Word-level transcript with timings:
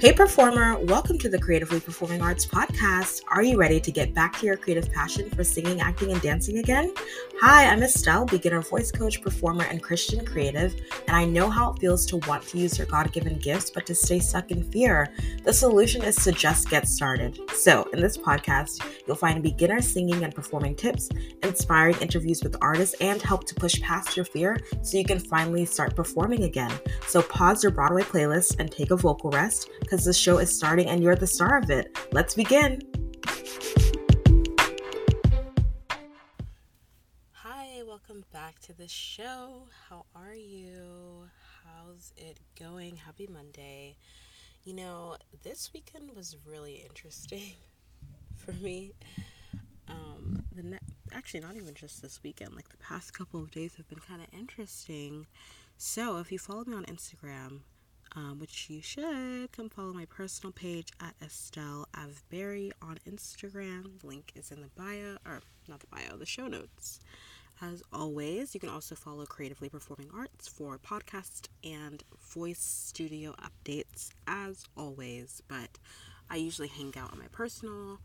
Hey, 0.00 0.12
performer, 0.12 0.78
welcome 0.78 1.18
to 1.18 1.28
the 1.28 1.40
Creatively 1.40 1.80
Performing 1.80 2.22
Arts 2.22 2.46
podcast. 2.46 3.22
Are 3.32 3.42
you 3.42 3.58
ready 3.58 3.80
to 3.80 3.90
get 3.90 4.14
back 4.14 4.38
to 4.38 4.46
your 4.46 4.56
creative 4.56 4.92
passion 4.92 5.28
for 5.28 5.42
singing, 5.42 5.80
acting, 5.80 6.12
and 6.12 6.22
dancing 6.22 6.58
again? 6.58 6.94
Hi, 7.40 7.66
I'm 7.66 7.82
Estelle, 7.82 8.24
beginner 8.24 8.62
voice 8.62 8.92
coach, 8.92 9.20
performer, 9.20 9.64
and 9.64 9.82
Christian 9.82 10.24
creative, 10.24 10.76
and 11.08 11.16
I 11.16 11.24
know 11.24 11.50
how 11.50 11.72
it 11.72 11.80
feels 11.80 12.06
to 12.06 12.18
want 12.28 12.46
to 12.46 12.58
use 12.58 12.78
your 12.78 12.86
God 12.86 13.10
given 13.10 13.38
gifts 13.38 13.70
but 13.70 13.86
to 13.86 13.94
stay 13.96 14.20
stuck 14.20 14.52
in 14.52 14.62
fear. 14.70 15.08
The 15.42 15.52
solution 15.52 16.04
is 16.04 16.14
to 16.22 16.30
just 16.30 16.70
get 16.70 16.86
started. 16.86 17.40
So, 17.56 17.82
in 17.92 18.00
this 18.00 18.16
podcast, 18.16 18.84
you'll 19.04 19.16
find 19.16 19.42
beginner 19.42 19.80
singing 19.80 20.22
and 20.22 20.32
performing 20.32 20.76
tips, 20.76 21.08
inspiring 21.42 21.96
interviews 22.00 22.44
with 22.44 22.54
artists, 22.60 22.94
and 23.00 23.20
help 23.20 23.48
to 23.48 23.54
push 23.56 23.80
past 23.80 24.14
your 24.14 24.26
fear 24.26 24.60
so 24.82 24.96
you 24.96 25.04
can 25.04 25.18
finally 25.18 25.64
start 25.64 25.96
performing 25.96 26.44
again. 26.44 26.72
So, 27.08 27.20
pause 27.20 27.64
your 27.64 27.72
Broadway 27.72 28.02
playlist 28.02 28.60
and 28.60 28.70
take 28.70 28.92
a 28.92 28.96
vocal 28.96 29.30
rest 29.30 29.70
because 29.88 30.04
the 30.04 30.12
show 30.12 30.36
is 30.36 30.54
starting 30.54 30.86
and 30.88 31.02
you're 31.02 31.16
the 31.16 31.26
star 31.26 31.56
of 31.56 31.70
it. 31.70 31.96
Let's 32.12 32.34
begin. 32.34 32.82
Hi, 37.32 37.82
welcome 37.86 38.22
back 38.30 38.58
to 38.60 38.74
the 38.74 38.86
show. 38.86 39.62
How 39.88 40.04
are 40.14 40.34
you? 40.34 41.24
How's 41.64 42.12
it 42.18 42.38
going? 42.60 42.96
Happy 42.96 43.26
Monday. 43.32 43.96
You 44.64 44.74
know, 44.74 45.16
this 45.42 45.70
weekend 45.72 46.10
was 46.14 46.36
really 46.44 46.84
interesting 46.86 47.54
for 48.36 48.52
me. 48.52 48.92
Um, 49.88 50.44
the 50.54 50.64
ne- 50.64 50.78
actually, 51.14 51.40
not 51.40 51.56
even 51.56 51.72
just 51.72 52.02
this 52.02 52.22
weekend, 52.22 52.54
like 52.54 52.68
the 52.68 52.76
past 52.76 53.14
couple 53.14 53.40
of 53.40 53.50
days 53.50 53.76
have 53.76 53.88
been 53.88 54.00
kind 54.00 54.20
of 54.20 54.28
interesting. 54.38 55.26
So, 55.78 56.18
if 56.18 56.30
you 56.30 56.38
follow 56.38 56.64
me 56.66 56.76
on 56.76 56.84
Instagram, 56.84 57.60
um, 58.16 58.38
which 58.38 58.68
you 58.70 58.80
should 58.82 59.52
come 59.52 59.68
follow 59.68 59.92
my 59.92 60.04
personal 60.06 60.52
page 60.52 60.88
at 61.00 61.14
Estelle 61.22 61.86
Avberry 61.94 62.72
on 62.80 62.98
Instagram. 63.08 64.00
The 64.00 64.06
link 64.06 64.32
is 64.34 64.50
in 64.50 64.60
the 64.60 64.68
bio, 64.76 65.18
or 65.26 65.40
not 65.68 65.80
the 65.80 65.86
bio, 65.86 66.16
the 66.16 66.26
show 66.26 66.46
notes. 66.46 67.00
As 67.60 67.82
always, 67.92 68.54
you 68.54 68.60
can 68.60 68.68
also 68.68 68.94
follow 68.94 69.26
Creatively 69.26 69.68
Performing 69.68 70.10
Arts 70.14 70.46
for 70.46 70.78
podcast 70.78 71.48
and 71.64 72.04
voice 72.32 72.60
studio 72.60 73.34
updates, 73.42 74.10
as 74.28 74.64
always. 74.76 75.42
But 75.48 75.78
I 76.30 76.36
usually 76.36 76.68
hang 76.68 76.94
out 76.96 77.12
on 77.12 77.18
my 77.18 77.26
personal 77.32 77.98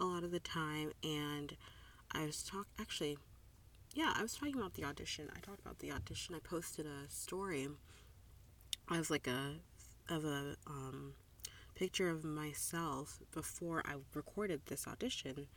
a 0.00 0.04
lot 0.04 0.24
of 0.24 0.30
the 0.30 0.40
time, 0.40 0.92
and 1.04 1.56
I 2.12 2.24
was 2.24 2.42
talk 2.42 2.66
actually, 2.78 3.18
yeah, 3.94 4.14
I 4.16 4.22
was 4.22 4.34
talking 4.34 4.56
about 4.56 4.74
the 4.74 4.84
audition. 4.84 5.28
I 5.36 5.40
talked 5.40 5.60
about 5.60 5.78
the 5.80 5.92
audition. 5.92 6.34
I 6.34 6.38
posted 6.38 6.86
a 6.86 7.10
story 7.10 7.68
as 8.90 9.10
like 9.10 9.26
a 9.26 9.54
of 10.08 10.24
a 10.24 10.56
um, 10.66 11.14
picture 11.74 12.08
of 12.08 12.24
myself 12.24 13.18
before 13.32 13.82
I 13.84 13.94
recorded 14.14 14.62
this 14.66 14.86
audition 14.86 15.48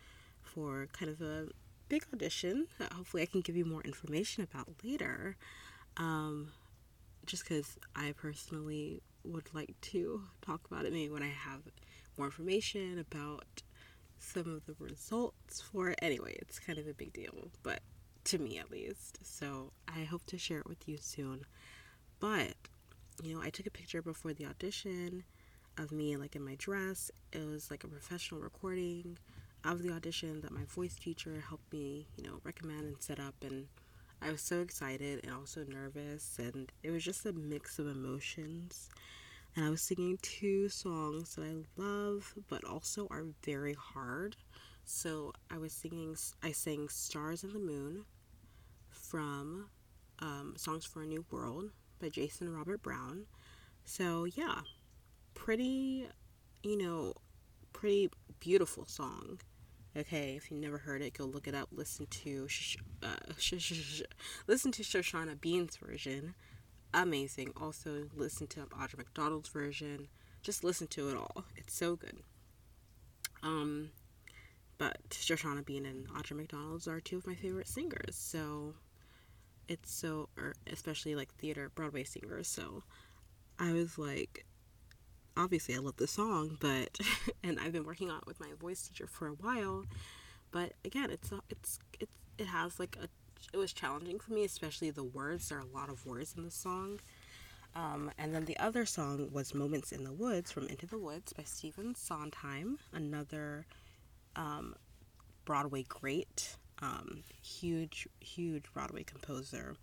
for 0.41 0.87
kind 0.91 1.11
of 1.11 1.21
a 1.21 1.47
big 1.87 2.03
audition 2.13 2.67
hopefully 2.93 3.23
I 3.23 3.25
can 3.25 3.41
give 3.41 3.55
you 3.55 3.65
more 3.65 3.81
information 3.81 4.43
about 4.43 4.67
later. 4.83 5.37
Um, 5.97 6.51
just 7.25 7.43
because 7.43 7.77
I 7.95 8.13
personally 8.13 9.01
would 9.23 9.53
like 9.53 9.75
to 9.81 10.23
talk 10.41 10.61
about 10.69 10.85
it 10.85 10.93
maybe 10.93 11.09
when 11.09 11.23
I 11.23 11.29
have 11.29 11.61
more 12.17 12.27
information 12.27 12.99
about 12.99 13.61
some 14.17 14.53
of 14.53 14.65
the 14.65 14.75
results 14.83 15.61
for 15.61 15.89
it. 15.89 15.99
Anyway, 16.01 16.35
it's 16.39 16.59
kind 16.59 16.77
of 16.79 16.87
a 16.87 16.93
big 16.93 17.13
deal, 17.13 17.49
but 17.63 17.81
to 18.25 18.37
me 18.37 18.57
at 18.57 18.71
least. 18.71 19.19
So 19.23 19.71
I 19.87 20.03
hope 20.03 20.25
to 20.27 20.37
share 20.37 20.59
it 20.59 20.67
with 20.67 20.87
you 20.87 20.97
soon. 20.97 21.45
But 22.19 22.53
you 23.21 23.35
know, 23.35 23.41
I 23.41 23.49
took 23.49 23.67
a 23.67 23.71
picture 23.71 24.01
before 24.01 24.33
the 24.33 24.45
audition 24.45 25.23
of 25.77 25.91
me 25.91 26.15
like 26.17 26.35
in 26.35 26.43
my 26.43 26.55
dress. 26.55 27.11
It 27.31 27.45
was 27.45 27.69
like 27.71 27.83
a 27.83 27.87
professional 27.87 28.41
recording 28.41 29.17
of 29.63 29.83
the 29.83 29.91
audition 29.91 30.41
that 30.41 30.51
my 30.51 30.63
voice 30.65 30.95
teacher 30.95 31.43
helped 31.47 31.71
me, 31.73 32.07
you 32.17 32.23
know, 32.23 32.39
recommend 32.43 32.85
and 32.85 33.01
set 33.01 33.19
up 33.19 33.35
and 33.41 33.67
I 34.21 34.31
was 34.31 34.41
so 34.41 34.59
excited 34.59 35.21
and 35.23 35.33
also 35.33 35.63
nervous 35.63 36.37
and 36.39 36.71
it 36.83 36.91
was 36.91 37.03
just 37.03 37.25
a 37.25 37.33
mix 37.33 37.79
of 37.79 37.87
emotions. 37.87 38.89
And 39.55 39.65
I 39.65 39.69
was 39.69 39.81
singing 39.81 40.17
two 40.21 40.69
songs 40.69 41.35
that 41.35 41.43
I 41.43 41.81
love 41.81 42.33
but 42.47 42.63
also 42.63 43.07
are 43.09 43.25
very 43.43 43.73
hard. 43.73 44.35
So 44.85 45.33
I 45.51 45.57
was 45.57 45.73
singing 45.73 46.15
I 46.43 46.51
sang 46.51 46.89
Stars 46.89 47.43
and 47.43 47.53
the 47.53 47.59
Moon 47.59 48.05
from 48.89 49.69
um, 50.19 50.53
Songs 50.57 50.85
for 50.85 51.03
a 51.03 51.05
New 51.05 51.25
World 51.31 51.71
by 51.99 52.09
Jason 52.09 52.53
Robert 52.53 52.81
Brown. 52.81 53.25
So, 53.85 54.25
yeah, 54.25 54.61
pretty, 55.33 56.07
you 56.63 56.77
know, 56.77 57.13
pretty 57.73 58.09
beautiful 58.39 58.85
song. 58.85 59.39
Okay, 59.97 60.35
if 60.35 60.51
you 60.51 60.57
never 60.57 60.77
heard 60.77 61.01
it, 61.01 61.13
go 61.17 61.25
look 61.25 61.47
it 61.47 61.55
up. 61.55 61.69
Listen 61.71 62.05
to 62.07 62.47
uh, 63.01 63.33
listen 64.47 64.71
to 64.71 64.83
Shoshana 64.83 65.39
Bean's 65.39 65.77
version. 65.77 66.35
Amazing. 66.93 67.53
Also, 67.59 68.07
listen 68.15 68.47
to 68.47 68.61
Audra 68.67 68.97
McDonald's 68.97 69.49
version. 69.49 70.07
Just 70.41 70.63
listen 70.63 70.87
to 70.87 71.09
it 71.09 71.17
all. 71.17 71.43
It's 71.55 71.73
so 71.73 71.95
good. 71.95 72.19
Um, 73.43 73.89
but 74.77 74.97
Shoshana 75.09 75.65
Bean 75.65 75.85
and 75.85 76.07
Audra 76.09 76.37
McDonald's 76.37 76.87
are 76.87 76.99
two 76.99 77.17
of 77.17 77.27
my 77.27 77.35
favorite 77.35 77.67
singers. 77.67 78.15
So 78.15 78.75
it's 79.69 79.93
so 79.93 80.27
or 80.37 80.55
especially 80.71 81.15
like 81.15 81.33
theater 81.35 81.71
broadway 81.75 82.03
singers 82.03 82.47
so 82.47 82.83
i 83.59 83.71
was 83.71 83.97
like 83.97 84.45
obviously 85.37 85.75
i 85.75 85.77
love 85.77 85.95
the 85.97 86.07
song 86.07 86.57
but 86.59 86.99
and 87.43 87.59
i've 87.59 87.71
been 87.71 87.85
working 87.85 88.09
on 88.09 88.17
it 88.17 88.27
with 88.27 88.39
my 88.39 88.51
voice 88.59 88.81
teacher 88.87 89.07
for 89.07 89.27
a 89.27 89.33
while 89.33 89.85
but 90.51 90.73
again 90.83 91.09
it's 91.09 91.31
it's 91.49 91.79
it's 91.99 92.11
it 92.37 92.47
has 92.47 92.79
like 92.79 92.97
a 93.01 93.07
it 93.53 93.57
was 93.57 93.71
challenging 93.71 94.19
for 94.19 94.33
me 94.33 94.43
especially 94.43 94.89
the 94.89 95.03
words 95.03 95.49
there 95.49 95.59
are 95.59 95.61
a 95.61 95.77
lot 95.77 95.89
of 95.89 96.05
words 96.05 96.33
in 96.35 96.43
the 96.43 96.51
song 96.51 96.99
um, 97.75 98.11
and 98.17 98.33
then 98.33 98.45
the 98.45 98.57
other 98.57 98.83
song 98.83 99.29
was 99.31 99.53
moments 99.53 99.91
in 99.91 100.03
the 100.03 100.11
woods 100.11 100.51
from 100.51 100.67
into 100.67 100.87
the 100.87 100.97
woods 100.97 101.31
by 101.33 101.43
stephen 101.43 101.95
sondheim 101.95 102.79
another 102.91 103.65
um, 104.35 104.75
broadway 105.45 105.83
great 105.87 106.55
um, 106.81 107.23
huge, 107.41 108.07
huge 108.19 108.63
Broadway 108.73 109.03
composer 109.03 109.75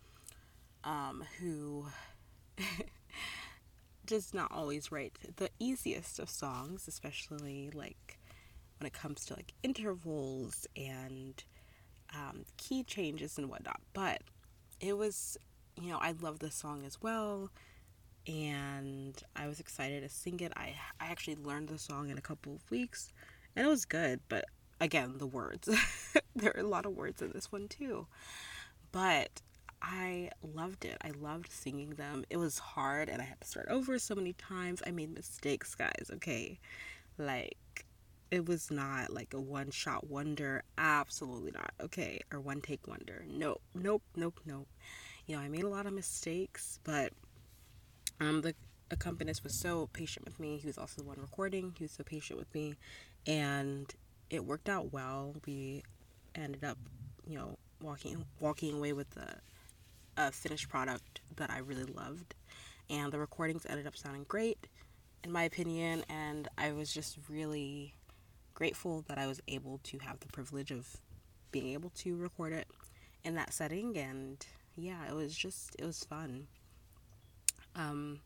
um, 0.84 1.24
who 1.40 1.86
does 4.06 4.32
not 4.32 4.50
always 4.52 4.90
write 4.92 5.18
the 5.36 5.50
easiest 5.58 6.18
of 6.18 6.30
songs, 6.30 6.86
especially 6.88 7.70
like 7.74 8.18
when 8.78 8.86
it 8.86 8.92
comes 8.92 9.24
to 9.26 9.34
like 9.34 9.52
intervals 9.62 10.66
and 10.76 11.42
um, 12.14 12.44
key 12.56 12.82
changes 12.82 13.38
and 13.38 13.48
whatnot. 13.48 13.80
But 13.92 14.22
it 14.80 14.96
was, 14.96 15.36
you 15.80 15.90
know, 15.90 15.98
I 16.00 16.12
love 16.20 16.38
the 16.38 16.50
song 16.50 16.84
as 16.86 17.00
well. 17.02 17.50
And 18.26 19.20
I 19.36 19.46
was 19.46 19.60
excited 19.60 20.02
to 20.02 20.08
sing 20.08 20.40
it. 20.40 20.52
I, 20.56 20.74
I 21.00 21.06
actually 21.06 21.36
learned 21.36 21.68
the 21.68 21.78
song 21.78 22.10
in 22.10 22.18
a 22.18 22.22
couple 22.22 22.54
of 22.54 22.70
weeks 22.70 23.12
and 23.56 23.66
it 23.66 23.68
was 23.68 23.84
good, 23.86 24.20
but 24.28 24.44
again, 24.80 25.18
the 25.18 25.26
words. 25.26 25.68
there 26.36 26.52
are 26.56 26.60
a 26.60 26.68
lot 26.68 26.86
of 26.86 26.96
words 26.96 27.22
in 27.22 27.32
this 27.32 27.50
one 27.50 27.68
too. 27.68 28.06
But 28.92 29.42
I 29.82 30.30
loved 30.42 30.84
it. 30.84 30.96
I 31.02 31.10
loved 31.10 31.50
singing 31.50 31.90
them. 31.90 32.24
It 32.30 32.38
was 32.38 32.58
hard 32.58 33.08
and 33.08 33.20
I 33.20 33.24
had 33.24 33.40
to 33.40 33.46
start 33.46 33.68
over 33.68 33.98
so 33.98 34.14
many 34.14 34.32
times. 34.32 34.82
I 34.86 34.90
made 34.90 35.14
mistakes, 35.14 35.74
guys, 35.74 36.10
okay? 36.14 36.58
Like, 37.18 37.86
it 38.30 38.46
was 38.46 38.70
not 38.70 39.12
like 39.12 39.34
a 39.34 39.40
one 39.40 39.70
shot 39.70 40.08
wonder. 40.08 40.62
Absolutely 40.78 41.52
not, 41.52 41.72
okay? 41.80 42.20
Or 42.32 42.40
one 42.40 42.60
take 42.60 42.86
wonder. 42.86 43.24
Nope, 43.28 43.62
nope, 43.74 44.02
nope, 44.16 44.40
nope. 44.44 44.68
You 45.26 45.36
know, 45.36 45.42
I 45.42 45.48
made 45.48 45.64
a 45.64 45.68
lot 45.68 45.86
of 45.86 45.92
mistakes, 45.92 46.78
but 46.84 47.12
um, 48.20 48.42
the 48.42 48.54
accompanist 48.90 49.44
was 49.44 49.54
so 49.54 49.88
patient 49.92 50.24
with 50.24 50.40
me. 50.40 50.58
He 50.58 50.66
was 50.66 50.78
also 50.78 51.02
the 51.02 51.08
one 51.08 51.18
recording. 51.20 51.74
He 51.76 51.84
was 51.84 51.92
so 51.92 52.04
patient 52.04 52.38
with 52.38 52.52
me. 52.54 52.74
And 53.26 53.92
it 54.30 54.44
worked 54.44 54.68
out 54.68 54.92
well. 54.92 55.34
We 55.46 55.82
ended 56.34 56.64
up, 56.64 56.78
you 57.26 57.36
know, 57.36 57.58
walking 57.80 58.24
walking 58.40 58.76
away 58.76 58.92
with 58.92 59.16
a, 59.16 59.36
a 60.20 60.32
finished 60.32 60.68
product 60.68 61.20
that 61.36 61.50
I 61.50 61.58
really 61.58 61.84
loved, 61.84 62.34
and 62.90 63.12
the 63.12 63.18
recordings 63.18 63.66
ended 63.68 63.86
up 63.86 63.96
sounding 63.96 64.24
great, 64.28 64.68
in 65.24 65.32
my 65.32 65.44
opinion. 65.44 66.04
And 66.08 66.48
I 66.58 66.72
was 66.72 66.92
just 66.92 67.18
really 67.28 67.94
grateful 68.54 69.04
that 69.08 69.18
I 69.18 69.26
was 69.26 69.40
able 69.48 69.80
to 69.84 69.98
have 69.98 70.20
the 70.20 70.28
privilege 70.28 70.70
of 70.70 70.96
being 71.52 71.72
able 71.74 71.90
to 71.90 72.16
record 72.16 72.52
it 72.52 72.66
in 73.24 73.34
that 73.34 73.52
setting. 73.52 73.96
And 73.96 74.44
yeah, 74.76 75.06
it 75.08 75.14
was 75.14 75.36
just 75.36 75.76
it 75.78 75.84
was 75.84 76.04
fun. 76.04 76.46
Um, 77.74 78.20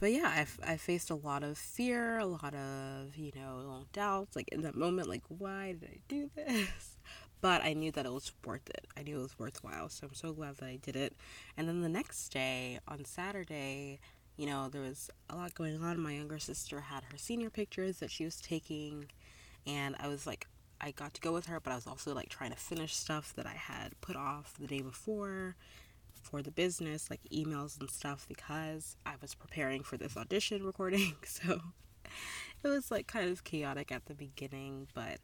but 0.00 0.12
yeah, 0.12 0.32
I've, 0.34 0.58
I 0.64 0.76
faced 0.76 1.10
a 1.10 1.14
lot 1.14 1.42
of 1.42 1.58
fear, 1.58 2.18
a 2.18 2.26
lot 2.26 2.54
of, 2.54 3.16
you 3.16 3.32
know, 3.34 3.84
doubts, 3.92 4.36
like 4.36 4.48
in 4.48 4.62
that 4.62 4.76
moment, 4.76 5.08
like, 5.08 5.24
why 5.28 5.72
did 5.72 5.90
I 5.90 5.98
do 6.08 6.30
this? 6.34 6.96
But 7.40 7.62
I 7.62 7.72
knew 7.72 7.92
that 7.92 8.04
it 8.04 8.12
was 8.12 8.32
worth 8.44 8.68
it. 8.68 8.88
I 8.96 9.04
knew 9.04 9.20
it 9.20 9.22
was 9.22 9.38
worthwhile. 9.38 9.88
So 9.90 10.08
I'm 10.08 10.14
so 10.14 10.32
glad 10.32 10.56
that 10.56 10.66
I 10.66 10.74
did 10.82 10.96
it. 10.96 11.14
And 11.56 11.68
then 11.68 11.82
the 11.82 11.88
next 11.88 12.30
day, 12.30 12.80
on 12.88 13.04
Saturday, 13.04 14.00
you 14.36 14.46
know, 14.46 14.68
there 14.68 14.82
was 14.82 15.08
a 15.30 15.36
lot 15.36 15.54
going 15.54 15.80
on. 15.80 16.00
My 16.00 16.14
younger 16.14 16.40
sister 16.40 16.80
had 16.80 17.04
her 17.04 17.16
senior 17.16 17.48
pictures 17.48 17.98
that 17.98 18.10
she 18.10 18.24
was 18.24 18.40
taking, 18.40 19.06
and 19.68 19.94
I 20.00 20.08
was 20.08 20.26
like, 20.26 20.48
I 20.80 20.92
got 20.92 21.14
to 21.14 21.20
go 21.20 21.32
with 21.32 21.46
her, 21.46 21.60
but 21.60 21.72
I 21.72 21.76
was 21.76 21.86
also 21.86 22.14
like 22.14 22.28
trying 22.28 22.50
to 22.50 22.56
finish 22.56 22.94
stuff 22.94 23.32
that 23.36 23.46
I 23.46 23.54
had 23.54 24.00
put 24.00 24.16
off 24.16 24.54
the 24.58 24.66
day 24.66 24.80
before 24.80 25.56
for 26.22 26.42
the 26.42 26.50
business, 26.50 27.10
like 27.10 27.20
emails 27.32 27.78
and 27.78 27.90
stuff, 27.90 28.26
because 28.28 28.96
I 29.06 29.14
was 29.20 29.34
preparing 29.34 29.82
for 29.82 29.96
this 29.96 30.16
audition 30.16 30.62
recording. 30.66 31.14
So 31.24 31.60
it 32.64 32.68
was 32.68 32.90
like 32.90 33.06
kind 33.06 33.30
of 33.30 33.44
chaotic 33.44 33.92
at 33.92 34.06
the 34.06 34.14
beginning, 34.14 34.88
but 34.94 35.18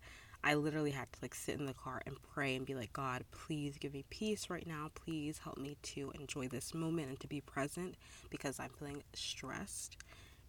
I 0.44 0.55
literally 0.55 0.91
had 0.91 1.11
to 1.12 1.19
like 1.23 1.35
sit 1.35 1.58
in 1.58 1.64
the 1.64 1.73
car 1.75 2.02
and 2.06 2.17
pray 2.35 2.55
and 2.55 2.67
be 2.67 2.75
like, 2.75 2.93
God, 2.93 3.25
please 3.32 3.79
give 3.79 3.94
me 3.94 4.05
peace 4.11 4.50
right 4.50 4.67
now. 4.67 4.91
Please 4.94 5.38
help 5.38 5.56
me 5.56 5.76
to 5.82 6.12
enjoy 6.12 6.49
this 6.49 6.75
moment 6.75 7.08
and 7.08 7.20
to 7.20 7.26
be 7.26 7.41
present 7.41 7.96
because 8.29 8.61
I'm 8.61 8.69
feeling 8.79 9.02
stressed 9.14 9.96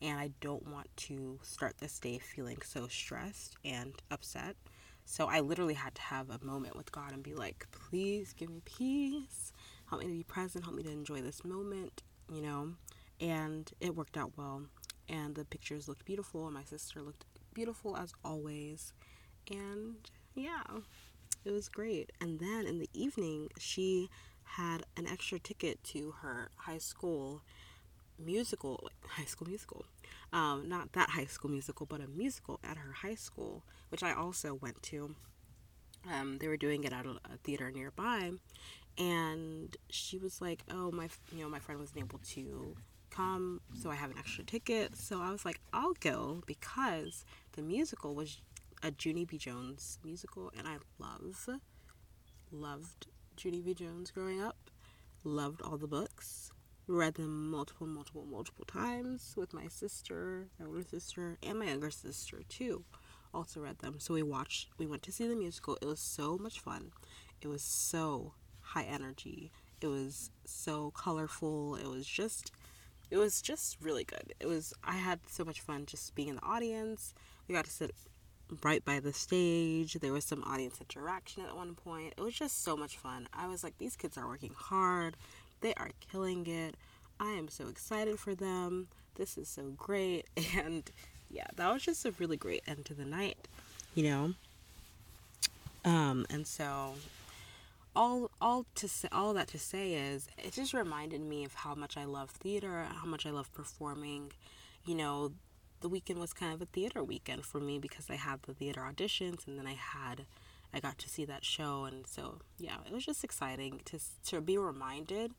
and 0.01 0.19
I 0.19 0.31
don't 0.41 0.67
want 0.67 0.89
to 0.97 1.39
start 1.43 1.77
this 1.79 1.97
day 1.99 2.19
feeling 2.19 2.57
so 2.63 2.87
stressed 2.87 3.55
and 3.63 3.93
upset. 4.11 4.57
So 5.05 5.27
I 5.27 5.39
literally 5.39 5.75
had 5.75 5.95
to 5.95 6.01
have 6.01 6.29
a 6.29 6.43
moment 6.43 6.75
with 6.75 6.91
God 6.91 7.13
and 7.13 7.23
be 7.23 7.33
like, 7.33 7.65
please 7.71 8.33
give 8.33 8.49
me 8.49 8.61
peace. 8.65 9.53
Help 9.95 10.03
me 10.03 10.11
to 10.11 10.17
be 10.17 10.23
present. 10.23 10.65
Help 10.65 10.75
me 10.75 10.83
to 10.83 10.91
enjoy 10.91 11.21
this 11.21 11.45
moment, 11.45 12.03
you 12.29 12.41
know? 12.41 12.73
And 13.21 13.71
it 13.79 13.95
worked 13.95 14.17
out 14.17 14.33
well. 14.35 14.63
And 15.07 15.35
the 15.35 15.45
pictures 15.45 15.87
looked 15.87 16.03
beautiful. 16.03 16.45
And 16.45 16.53
my 16.53 16.65
sister 16.65 17.01
looked 17.01 17.23
beautiful 17.53 17.95
as 17.95 18.11
always 18.23 18.91
and 19.49 19.95
yeah, 20.35 20.63
it 21.45 21.51
was 21.51 21.69
great. 21.69 22.11
And 22.19 22.39
then 22.39 22.65
in 22.65 22.79
the 22.79 22.89
evening, 22.93 23.49
she 23.57 24.09
had 24.43 24.83
an 24.97 25.07
extra 25.07 25.39
ticket 25.39 25.83
to 25.85 26.15
her 26.21 26.49
high 26.57 26.77
school 26.77 27.41
musical, 28.17 28.89
high 29.07 29.25
school 29.25 29.47
musical. 29.47 29.85
Um, 30.33 30.67
not 30.67 30.93
that 30.93 31.11
high 31.11 31.25
school 31.25 31.51
musical, 31.51 31.85
but 31.85 32.01
a 32.01 32.07
musical 32.07 32.59
at 32.63 32.77
her 32.77 32.91
high 32.91 33.15
school, 33.15 33.63
which 33.89 34.03
I 34.03 34.13
also 34.13 34.55
went 34.55 34.81
to. 34.83 35.15
Um, 36.11 36.37
they 36.37 36.47
were 36.47 36.57
doing 36.57 36.83
it 36.83 36.93
at 36.93 37.05
a 37.05 37.37
theater 37.43 37.71
nearby, 37.71 38.31
and 38.97 39.75
she 39.89 40.17
was 40.17 40.41
like, 40.41 40.63
"Oh, 40.69 40.91
my, 40.91 41.09
you 41.31 41.43
know, 41.43 41.49
my 41.49 41.59
friend 41.59 41.79
wasn't 41.79 41.99
able 41.99 42.19
to 42.19 42.75
come, 43.09 43.61
so 43.73 43.89
I 43.89 43.95
have 43.95 44.11
an 44.11 44.17
extra 44.17 44.43
ticket." 44.43 44.95
So 44.97 45.21
I 45.21 45.31
was 45.31 45.45
like, 45.45 45.59
"I'll 45.73 45.93
go," 45.99 46.43
because 46.45 47.25
the 47.53 47.61
musical 47.61 48.15
was 48.15 48.41
a 48.83 48.93
Junie 48.97 49.25
B. 49.25 49.37
Jones 49.37 49.99
musical, 50.03 50.51
and 50.57 50.67
I 50.67 50.77
love, 50.99 51.49
loved 52.51 53.07
Junie 53.37 53.61
B. 53.61 53.73
Jones 53.73 54.11
growing 54.11 54.41
up. 54.41 54.57
Loved 55.23 55.61
all 55.61 55.77
the 55.77 55.87
books. 55.87 56.51
Read 56.87 57.15
them 57.15 57.49
multiple, 57.49 57.87
multiple, 57.87 58.25
multiple 58.25 58.65
times 58.65 59.33
with 59.35 59.53
my 59.53 59.67
sister, 59.67 60.49
my 60.59 60.67
older 60.67 60.83
sister, 60.83 61.37
and 61.41 61.57
my 61.57 61.65
younger 61.65 61.89
sister 61.89 62.41
too. 62.47 62.83
Also 63.33 63.59
read 63.59 63.79
them. 63.79 63.99
So 63.99 64.13
we 64.13 64.21
watched. 64.21 64.69
We 64.77 64.85
went 64.85 65.01
to 65.03 65.11
see 65.11 65.27
the 65.27 65.35
musical. 65.35 65.77
It 65.81 65.85
was 65.85 65.99
so 65.99 66.37
much 66.37 66.59
fun. 66.59 66.91
It 67.41 67.47
was 67.47 67.63
so 67.63 68.33
high 68.65 68.83
energy. 68.83 69.51
It 69.81 69.87
was 69.87 70.31
so 70.45 70.91
colorful. 70.91 71.75
It 71.75 71.87
was 71.87 72.05
just 72.05 72.51
it 73.11 73.17
was 73.17 73.41
just 73.41 73.77
really 73.81 74.03
good. 74.03 74.33
It 74.39 74.47
was 74.47 74.73
I 74.83 74.93
had 74.93 75.19
so 75.27 75.45
much 75.45 75.61
fun 75.61 75.85
just 75.85 76.15
being 76.15 76.29
in 76.29 76.35
the 76.35 76.43
audience. 76.43 77.13
We 77.47 77.53
got 77.55 77.65
to 77.65 77.71
sit 77.71 77.91
right 78.63 78.83
by 78.83 78.99
the 78.99 79.13
stage. 79.13 79.93
There 79.93 80.13
was 80.13 80.25
some 80.25 80.43
audience 80.43 80.79
interaction 80.79 81.45
at 81.45 81.55
one 81.55 81.75
point. 81.75 82.13
It 82.17 82.21
was 82.21 82.33
just 82.33 82.63
so 82.63 82.75
much 82.75 82.97
fun. 82.97 83.27
I 83.33 83.47
was 83.47 83.63
like, 83.63 83.77
these 83.77 83.95
kids 83.95 84.17
are 84.17 84.27
working 84.27 84.53
hard. 84.55 85.15
They 85.61 85.73
are 85.75 85.89
killing 86.11 86.45
it. 86.47 86.75
I 87.19 87.31
am 87.31 87.47
so 87.47 87.67
excited 87.67 88.19
for 88.19 88.35
them. 88.35 88.87
This 89.15 89.37
is 89.37 89.47
so 89.47 89.73
great. 89.77 90.25
And 90.57 90.89
yeah, 91.29 91.47
that 91.55 91.71
was 91.73 91.83
just 91.83 92.05
a 92.05 92.11
really 92.11 92.37
great 92.37 92.61
end 92.67 92.85
to 92.85 92.93
the 92.93 93.05
night, 93.05 93.47
you 93.93 94.03
know. 94.03 94.33
Um, 95.83 96.25
and 96.29 96.45
so 96.45 96.93
all 97.95 98.31
all 98.41 98.65
to 98.75 98.87
say 98.87 99.07
all 99.11 99.33
that 99.33 99.47
to 99.49 99.59
say 99.59 99.93
is 99.93 100.27
it 100.37 100.53
just 100.53 100.73
reminded 100.73 101.21
me 101.21 101.45
of 101.45 101.53
how 101.53 101.75
much 101.75 101.97
I 101.97 102.05
love 102.05 102.29
theater, 102.29 102.85
how 102.89 103.05
much 103.05 103.25
I 103.25 103.31
love 103.31 103.51
performing. 103.53 104.31
You 104.85 104.95
know, 104.95 105.31
the 105.81 105.89
weekend 105.89 106.19
was 106.19 106.33
kind 106.33 106.53
of 106.53 106.61
a 106.61 106.65
theater 106.65 107.03
weekend 107.03 107.45
for 107.45 107.59
me 107.59 107.79
because 107.79 108.09
I 108.09 108.15
had 108.15 108.43
the 108.43 108.53
theater 108.53 108.81
auditions 108.81 109.47
and 109.47 109.57
then 109.57 109.67
I 109.67 109.73
had 109.73 110.25
I 110.73 110.79
got 110.79 110.97
to 110.99 111.09
see 111.09 111.25
that 111.25 111.45
show 111.45 111.85
and 111.85 112.05
so 112.05 112.39
yeah, 112.57 112.77
it 112.85 112.93
was 112.93 113.05
just 113.05 113.23
exciting 113.23 113.81
to 113.85 113.99
to 114.27 114.41
be 114.41 114.57
reminded 114.57 115.31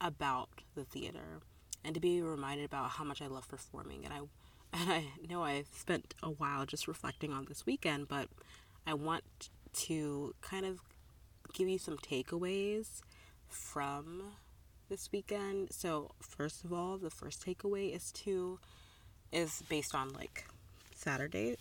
about 0.00 0.48
the 0.74 0.84
theater 0.84 1.40
and 1.84 1.94
to 1.94 2.00
be 2.00 2.22
reminded 2.22 2.64
about 2.64 2.90
how 2.90 3.04
much 3.04 3.20
I 3.20 3.26
love 3.26 3.48
performing 3.48 4.04
and 4.04 4.14
I 4.14 4.20
and 4.72 4.90
I 4.90 5.06
know 5.28 5.42
I 5.42 5.64
spent 5.72 6.14
a 6.22 6.30
while 6.30 6.66
just 6.66 6.88
reflecting 6.88 7.32
on 7.32 7.46
this 7.46 7.64
weekend, 7.64 8.08
but 8.08 8.28
I 8.86 8.94
want 8.94 9.24
to 9.72 10.34
kind 10.40 10.66
of 10.66 10.80
give 11.58 11.68
you 11.68 11.78
some 11.78 11.96
takeaways 11.96 13.02
from 13.48 14.22
this 14.88 15.10
weekend. 15.10 15.72
So, 15.72 16.12
first 16.20 16.64
of 16.64 16.72
all, 16.72 16.98
the 16.98 17.10
first 17.10 17.44
takeaway 17.44 17.94
is 17.94 18.12
to 18.12 18.60
is 19.32 19.62
based 19.68 19.92
on 19.92 20.10
like 20.10 20.46
Saturday, 20.94 21.56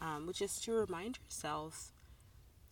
um, 0.00 0.26
which 0.26 0.40
is 0.40 0.58
to 0.62 0.72
remind 0.72 1.18
yourself 1.22 1.92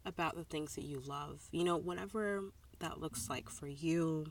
about 0.06 0.36
the 0.36 0.44
things 0.44 0.74
that 0.74 0.84
you 0.84 1.02
love. 1.06 1.48
You 1.52 1.64
know, 1.64 1.76
whatever 1.76 2.44
that 2.78 2.98
looks 2.98 3.28
like 3.28 3.50
for 3.50 3.66
you, 3.68 4.28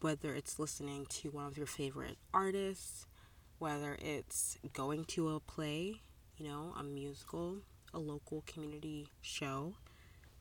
whether 0.00 0.34
it's 0.34 0.58
listening 0.58 1.06
to 1.08 1.28
one 1.30 1.46
of 1.46 1.56
your 1.56 1.68
favorite 1.68 2.18
artists, 2.34 3.06
whether 3.60 3.96
it's 4.00 4.58
going 4.72 5.04
to 5.04 5.30
a 5.30 5.38
play, 5.38 6.00
you 6.38 6.48
know, 6.48 6.74
a 6.76 6.82
musical, 6.82 7.58
a 7.94 8.00
local 8.00 8.42
community 8.48 9.06
show, 9.22 9.74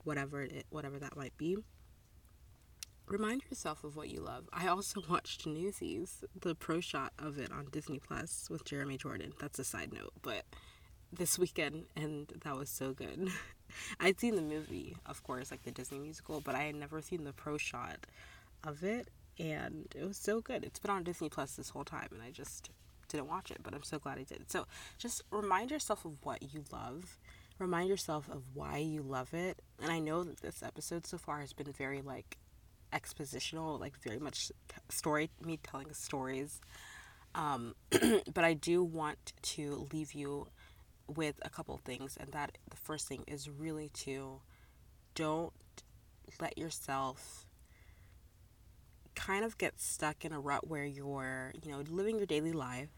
whatever 0.04 0.42
it 0.42 0.66
whatever 0.70 1.00
that 1.00 1.16
might 1.16 1.36
be 1.38 1.58
remind 3.08 3.44
yourself 3.50 3.84
of 3.84 3.96
what 3.96 4.10
you 4.10 4.22
love. 4.22 4.50
I 4.54 4.68
also 4.68 5.02
watched 5.10 5.46
Newsies, 5.46 6.24
the 6.40 6.56
pro 6.56 6.80
shot 6.80 7.14
of 7.20 7.38
it 7.38 7.52
on 7.52 7.68
Disney 7.72 8.00
Plus 8.00 8.48
with 8.50 8.66
Jeremy 8.66 8.98
Jordan. 8.98 9.34
That's 9.40 9.60
a 9.60 9.64
side 9.64 9.94
note, 9.94 10.14
but 10.22 10.44
this 11.12 11.38
weekend 11.38 11.86
and 11.96 12.32
that 12.44 12.56
was 12.56 12.70
so 12.70 12.94
good. 12.94 13.30
I'd 14.00 14.20
seen 14.20 14.36
the 14.36 14.42
movie, 14.42 14.96
of 15.06 15.24
course, 15.24 15.52
like 15.52 15.64
the 15.64 15.72
Disney 15.72 16.00
musical, 16.00 16.42
but 16.42 16.56
I 16.56 16.64
had 16.64 16.76
never 16.76 17.02
seen 17.02 17.24
the 17.24 17.34
pro 17.34 17.58
shot 17.58 17.98
of 18.64 18.84
it 18.84 19.10
and 19.40 19.88
it 19.96 20.08
was 20.08 20.18
so 20.18 20.42
good. 20.42 20.64
It's 20.64 20.80
been 20.80 20.92
on 20.92 21.04
Disney 21.04 21.30
Plus 21.30 21.56
this 21.56 21.70
whole 21.70 21.84
time 21.84 22.10
and 22.12 22.22
I 22.22 22.32
just 22.32 22.70
didn't 23.10 23.28
watch 23.28 23.52
it, 23.52 23.60
but 23.62 23.74
I'm 23.74 23.84
so 23.84 24.00
glad 24.00 24.18
I 24.18 24.24
did. 24.24 24.50
So, 24.50 24.66
just 24.98 25.24
remind 25.30 25.72
yourself 25.72 26.06
of 26.06 26.14
what 26.24 26.54
you 26.54 26.64
love. 26.72 27.18
Remind 27.64 27.88
yourself 27.88 28.28
of 28.30 28.44
why 28.54 28.80
you 28.80 29.02
love 29.02 29.34
it. 29.34 29.58
And 29.82 29.90
I 29.90 30.00
know 30.00 30.22
that 30.26 30.42
this 30.42 30.62
episode 30.62 31.08
so 31.08 31.18
far 31.18 31.40
has 31.40 31.54
been 31.54 31.72
very 31.72 32.02
like 32.02 32.38
expositional, 32.92 33.80
like 33.80 33.98
very 34.02 34.20
much 34.20 34.52
story, 34.90 35.30
me 35.42 35.58
telling 35.64 35.94
stories. 35.94 36.60
Um, 37.34 37.74
but 38.34 38.44
I 38.44 38.54
do 38.54 38.84
want 38.84 39.32
to 39.44 39.88
leave 39.94 40.12
you 40.12 40.48
with 41.08 41.36
a 41.44 41.50
couple 41.50 41.80
things, 41.86 42.18
and 42.20 42.34
that 42.34 42.58
the 42.70 42.76
first 42.76 43.08
thing 43.08 43.24
is 43.28 43.50
really 43.50 43.88
to 43.94 44.42
don't 45.16 45.54
let 46.42 46.58
yourself 46.58 47.46
kind 49.16 49.46
of 49.46 49.58
get 49.58 49.80
stuck 49.80 50.26
in 50.26 50.34
a 50.34 50.40
rut 50.40 50.68
where 50.68 50.84
you're, 50.84 51.54
you 51.64 51.72
know, 51.72 51.82
living 51.90 52.18
your 52.18 52.26
daily 52.26 52.52
life 52.52 52.90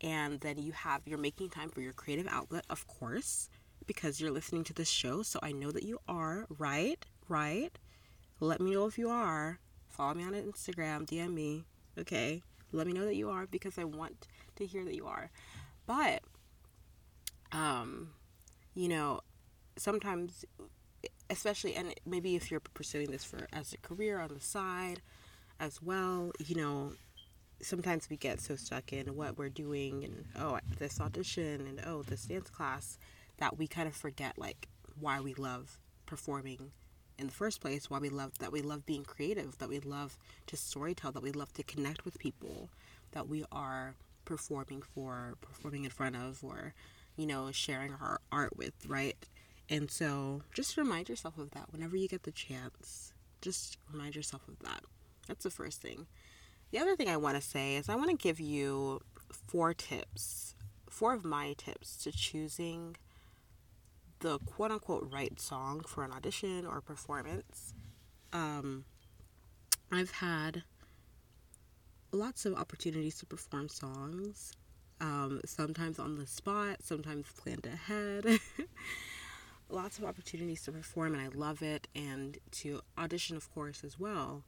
and 0.00 0.40
then 0.40 0.58
you 0.58 0.72
have 0.72 1.02
you're 1.06 1.16
making 1.16 1.48
time 1.48 1.68
for 1.68 1.80
your 1.80 1.92
creative 1.92 2.26
outlet, 2.28 2.64
of 2.68 2.88
course, 2.88 3.48
because 3.86 4.20
you're 4.20 4.30
listening 4.30 4.64
to 4.64 4.72
this 4.72 4.88
show, 4.88 5.22
so 5.22 5.38
I 5.42 5.52
know 5.52 5.70
that 5.70 5.82
you 5.82 5.98
are, 6.08 6.46
right? 6.58 7.04
Right? 7.28 7.76
Let 8.40 8.60
me 8.60 8.72
know 8.72 8.86
if 8.86 8.98
you 8.98 9.08
are. 9.08 9.58
Follow 9.88 10.14
me 10.14 10.24
on 10.24 10.32
Instagram, 10.32 11.06
DM 11.06 11.32
me. 11.32 11.64
Okay. 11.98 12.42
Let 12.72 12.86
me 12.86 12.92
know 12.92 13.04
that 13.04 13.14
you 13.14 13.30
are 13.30 13.46
because 13.46 13.78
I 13.78 13.84
want 13.84 14.26
to 14.56 14.66
hear 14.66 14.84
that 14.84 14.94
you 14.94 15.06
are. 15.06 15.30
But 15.86 16.22
um 17.52 18.10
you 18.74 18.88
know, 18.88 19.20
sometimes 19.76 20.44
especially 21.30 21.74
and 21.74 21.94
maybe 22.04 22.34
if 22.34 22.50
you're 22.50 22.60
pursuing 22.60 23.10
this 23.10 23.24
for 23.24 23.46
as 23.52 23.72
a 23.72 23.78
career 23.78 24.18
on 24.18 24.34
the 24.34 24.40
side 24.40 25.00
as 25.60 25.80
well, 25.80 26.32
you 26.44 26.56
know, 26.56 26.92
sometimes 27.62 28.10
we 28.10 28.16
get 28.16 28.40
so 28.40 28.56
stuck 28.56 28.92
in 28.92 29.14
what 29.14 29.38
we're 29.38 29.48
doing 29.48 30.04
and 30.04 30.24
oh 30.38 30.58
this 30.78 31.00
audition 31.00 31.66
and 31.66 31.80
oh 31.86 32.02
this 32.02 32.24
dance 32.24 32.50
class 32.50 32.98
that 33.38 33.58
we 33.58 33.66
kind 33.66 33.88
of 33.88 33.94
forget 33.94 34.38
like 34.38 34.68
why 34.98 35.20
we 35.20 35.34
love 35.34 35.80
performing 36.06 36.70
in 37.18 37.26
the 37.26 37.32
first 37.32 37.60
place 37.60 37.88
why 37.88 37.98
we 37.98 38.08
love 38.08 38.38
that 38.38 38.52
we 38.52 38.62
love 38.62 38.84
being 38.86 39.04
creative 39.04 39.58
that 39.58 39.68
we 39.68 39.80
love 39.80 40.18
to 40.46 40.56
storytell 40.56 41.12
that 41.12 41.22
we 41.22 41.32
love 41.32 41.52
to 41.52 41.62
connect 41.62 42.04
with 42.04 42.18
people 42.18 42.68
that 43.12 43.28
we 43.28 43.44
are 43.50 43.94
performing 44.24 44.82
for 44.82 45.34
performing 45.40 45.84
in 45.84 45.90
front 45.90 46.16
of 46.16 46.42
or 46.42 46.74
you 47.16 47.26
know 47.26 47.50
sharing 47.52 47.92
our 47.92 48.20
art 48.30 48.56
with 48.56 48.74
right? 48.86 49.16
And 49.70 49.90
so 49.90 50.42
just 50.52 50.76
remind 50.76 51.08
yourself 51.08 51.38
of 51.38 51.50
that 51.52 51.72
whenever 51.72 51.96
you 51.96 52.08
get 52.08 52.24
the 52.24 52.32
chance. 52.32 53.12
Just 53.40 53.78
remind 53.90 54.14
yourself 54.14 54.46
of 54.48 54.58
that. 54.60 54.82
That's 55.26 55.44
the 55.44 55.50
first 55.50 55.80
thing. 55.80 56.06
The 56.70 56.78
other 56.78 56.96
thing 56.96 57.08
I 57.08 57.16
want 57.16 57.36
to 57.36 57.42
say 57.42 57.76
is 57.76 57.88
I 57.88 57.94
want 57.94 58.10
to 58.10 58.16
give 58.16 58.40
you 58.40 59.00
four 59.32 59.72
tips, 59.72 60.54
four 60.90 61.14
of 61.14 61.24
my 61.24 61.54
tips 61.56 61.96
to 62.04 62.12
choosing 62.12 62.96
the 64.24 64.38
quote 64.40 64.70
unquote 64.70 65.06
right 65.12 65.38
song 65.38 65.82
for 65.86 66.02
an 66.02 66.10
audition 66.10 66.66
or 66.66 66.80
performance. 66.80 67.74
Um, 68.32 68.86
I've 69.92 70.10
had 70.10 70.62
lots 72.10 72.46
of 72.46 72.54
opportunities 72.54 73.18
to 73.18 73.26
perform 73.26 73.68
songs, 73.68 74.54
um, 75.00 75.42
sometimes 75.44 75.98
on 75.98 76.16
the 76.16 76.26
spot, 76.26 76.78
sometimes 76.82 77.26
planned 77.36 77.66
ahead. 77.66 78.40
lots 79.68 79.98
of 79.98 80.04
opportunities 80.04 80.62
to 80.62 80.72
perform, 80.72 81.14
and 81.14 81.22
I 81.22 81.28
love 81.28 81.62
it, 81.62 81.86
and 81.94 82.38
to 82.62 82.80
audition, 82.96 83.36
of 83.36 83.52
course, 83.54 83.84
as 83.84 84.00
well 84.00 84.42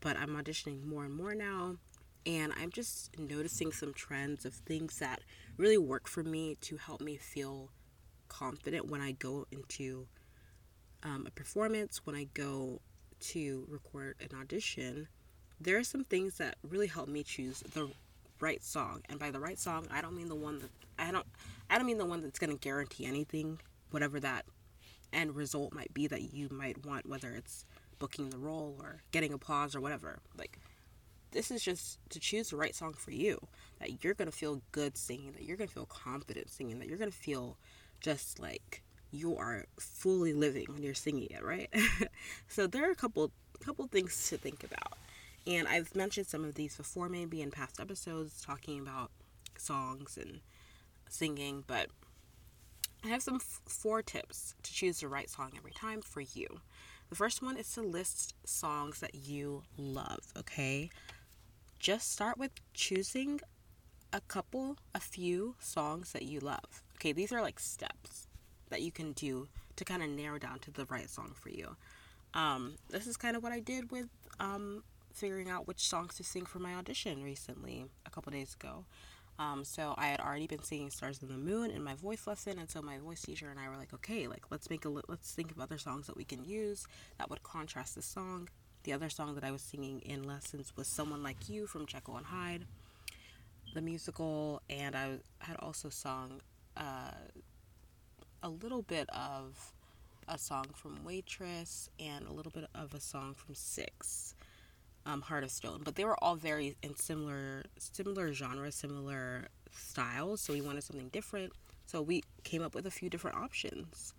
but 0.00 0.16
I'm 0.16 0.36
auditioning 0.36 0.84
more 0.84 1.04
and 1.04 1.14
more 1.14 1.34
now. 1.34 1.76
And 2.24 2.52
I'm 2.60 2.70
just 2.70 3.18
noticing 3.18 3.72
some 3.72 3.92
trends 3.92 4.44
of 4.44 4.54
things 4.54 4.98
that 4.98 5.20
really 5.56 5.78
work 5.78 6.08
for 6.08 6.22
me 6.22 6.56
to 6.62 6.76
help 6.76 7.00
me 7.00 7.16
feel 7.16 7.70
confident 8.28 8.90
when 8.90 9.00
I 9.00 9.12
go 9.12 9.46
into 9.50 10.06
um, 11.02 11.24
a 11.26 11.30
performance, 11.30 12.00
when 12.04 12.16
I 12.16 12.24
go 12.34 12.80
to 13.20 13.64
record 13.68 14.16
an 14.20 14.38
audition. 14.38 15.08
There 15.60 15.78
are 15.78 15.84
some 15.84 16.04
things 16.04 16.36
that 16.38 16.56
really 16.62 16.86
help 16.86 17.08
me 17.08 17.22
choose 17.22 17.60
the 17.60 17.88
right 18.40 18.62
song. 18.62 19.02
And 19.08 19.18
by 19.18 19.30
the 19.30 19.40
right 19.40 19.58
song, 19.58 19.86
I 19.90 20.00
don't 20.00 20.16
mean 20.16 20.28
the 20.28 20.34
one 20.34 20.58
that 20.58 20.70
I 20.98 21.10
don't 21.10 21.26
I 21.70 21.78
don't 21.78 21.86
mean 21.86 21.98
the 21.98 22.04
one 22.04 22.22
that's 22.22 22.38
going 22.38 22.50
to 22.50 22.58
guarantee 22.58 23.06
anything, 23.06 23.58
whatever 23.90 24.20
that 24.20 24.44
end 25.12 25.34
result 25.34 25.72
might 25.72 25.92
be 25.94 26.06
that 26.06 26.32
you 26.34 26.48
might 26.50 26.84
want, 26.84 27.08
whether 27.08 27.30
it's 27.30 27.64
booking 27.98 28.30
the 28.30 28.38
role 28.38 28.76
or 28.82 29.02
getting 29.12 29.32
applause 29.32 29.74
or 29.74 29.80
whatever. 29.80 30.18
Like, 30.36 30.58
this 31.32 31.50
is 31.50 31.62
just 31.62 31.98
to 32.10 32.20
choose 32.20 32.50
the 32.50 32.56
right 32.56 32.74
song 32.74 32.92
for 32.92 33.10
you 33.10 33.38
that 33.80 34.04
you're 34.04 34.14
going 34.14 34.30
to 34.30 34.36
feel 34.36 34.62
good 34.72 34.96
singing, 34.96 35.32
that 35.32 35.44
you're 35.44 35.56
going 35.56 35.68
to 35.68 35.74
feel 35.74 35.86
confident 35.86 36.50
singing, 36.50 36.78
that 36.78 36.88
you're 36.88 36.98
going 36.98 37.10
to 37.10 37.16
feel 37.16 37.56
just 38.00 38.38
like 38.38 38.82
you 39.10 39.36
are 39.36 39.66
fully 39.78 40.32
living 40.32 40.66
when 40.68 40.82
you're 40.82 40.94
singing 40.94 41.28
it, 41.30 41.42
right? 41.44 41.72
so 42.48 42.66
there 42.66 42.88
are 42.88 42.92
a 42.92 42.96
couple 42.96 43.30
couple 43.60 43.86
things 43.86 44.28
to 44.28 44.36
think 44.36 44.62
about. 44.62 44.98
And 45.46 45.68
I've 45.68 45.94
mentioned 45.94 46.26
some 46.26 46.44
of 46.44 46.54
these 46.54 46.76
before 46.76 47.08
maybe 47.08 47.40
in 47.40 47.50
past 47.50 47.80
episodes 47.80 48.42
talking 48.42 48.80
about 48.80 49.10
songs 49.56 50.18
and 50.20 50.40
singing, 51.08 51.64
but 51.66 51.88
I 53.04 53.08
have 53.08 53.22
some 53.22 53.36
f- 53.36 53.60
four 53.66 54.02
tips 54.02 54.54
to 54.62 54.72
choose 54.72 55.00
the 55.00 55.08
right 55.08 55.30
song 55.30 55.52
every 55.56 55.70
time 55.70 56.02
for 56.02 56.20
you. 56.20 56.60
The 57.08 57.14
first 57.14 57.40
one 57.40 57.56
is 57.56 57.72
to 57.74 57.82
list 57.82 58.34
songs 58.44 58.98
that 58.98 59.14
you 59.14 59.62
love, 59.78 60.32
okay? 60.36 60.90
Just 61.78 62.12
start 62.12 62.36
with 62.36 62.50
choosing 62.74 63.40
a 64.12 64.20
couple, 64.20 64.76
a 64.94 65.00
few 65.00 65.54
songs 65.60 66.12
that 66.12 66.22
you 66.22 66.40
love. 66.40 66.82
Okay, 66.96 67.12
these 67.12 67.32
are 67.32 67.42
like 67.42 67.60
steps 67.60 68.26
that 68.70 68.82
you 68.82 68.90
can 68.90 69.12
do 69.12 69.48
to 69.76 69.84
kind 69.84 70.02
of 70.02 70.08
narrow 70.08 70.38
down 70.38 70.58
to 70.60 70.70
the 70.70 70.86
right 70.86 71.08
song 71.10 71.32
for 71.34 71.50
you. 71.50 71.76
Um, 72.32 72.76
this 72.88 73.06
is 73.06 73.16
kind 73.16 73.36
of 73.36 73.42
what 73.42 73.52
I 73.52 73.60
did 73.60 73.90
with 73.90 74.08
um, 74.40 74.82
figuring 75.12 75.50
out 75.50 75.66
which 75.66 75.86
songs 75.86 76.14
to 76.16 76.24
sing 76.24 76.46
for 76.46 76.58
my 76.58 76.74
audition 76.74 77.22
recently, 77.22 77.84
a 78.06 78.10
couple 78.10 78.32
days 78.32 78.56
ago. 78.58 78.84
Um, 79.38 79.64
so 79.64 79.94
I 79.98 80.06
had 80.06 80.20
already 80.20 80.46
been 80.46 80.62
singing 80.62 80.90
"Stars 80.90 81.22
in 81.22 81.28
the 81.28 81.34
Moon" 81.34 81.70
in 81.70 81.82
my 81.82 81.94
voice 81.94 82.26
lesson, 82.26 82.58
and 82.58 82.70
so 82.70 82.80
my 82.80 82.98
voice 82.98 83.20
teacher 83.20 83.50
and 83.50 83.60
I 83.60 83.68
were 83.68 83.76
like, 83.76 83.92
"Okay, 83.92 84.26
like 84.26 84.44
let's 84.50 84.70
make 84.70 84.86
a 84.86 84.88
let's 84.88 85.32
think 85.32 85.50
of 85.50 85.60
other 85.60 85.76
songs 85.76 86.06
that 86.06 86.16
we 86.16 86.24
can 86.24 86.42
use 86.42 86.86
that 87.18 87.28
would 87.28 87.42
contrast 87.42 87.94
the 87.94 88.02
song." 88.02 88.48
The 88.84 88.94
other 88.94 89.10
song 89.10 89.34
that 89.34 89.44
I 89.44 89.50
was 89.50 89.60
singing 89.60 90.00
in 90.00 90.22
lessons 90.22 90.72
was 90.76 90.88
"Someone 90.88 91.22
Like 91.22 91.50
You" 91.50 91.66
from 91.66 91.84
Jekyll 91.84 92.16
and 92.16 92.26
Hyde, 92.26 92.64
the 93.74 93.82
musical, 93.82 94.62
and 94.70 94.96
I 94.96 95.18
had 95.40 95.56
also 95.58 95.90
sung 95.90 96.40
uh, 96.76 97.10
a 98.42 98.48
little 98.48 98.82
bit 98.82 99.08
of 99.10 99.72
a 100.28 100.38
song 100.38 100.66
from 100.74 101.04
Waitress 101.04 101.88
and 102.00 102.26
a 102.26 102.32
little 102.32 102.52
bit 102.52 102.66
of 102.74 102.94
a 102.94 103.00
song 103.00 103.34
from 103.34 103.54
Six 103.54 104.34
um, 105.04 105.22
Heart 105.22 105.44
of 105.44 105.50
Stone, 105.50 105.82
but 105.84 105.94
they 105.94 106.04
were 106.04 106.16
all 106.22 106.34
very 106.34 106.76
in 106.82 106.96
similar 106.96 107.64
similar 107.78 108.32
genre, 108.32 108.70
similar 108.72 109.48
styles. 109.72 110.40
So 110.40 110.52
we 110.52 110.60
wanted 110.60 110.82
something 110.82 111.08
different. 111.08 111.52
So 111.86 112.02
we 112.02 112.24
came 112.42 112.62
up 112.62 112.74
with 112.74 112.86
a 112.86 112.90
few 112.90 113.08
different 113.08 113.36
options, 113.36 114.12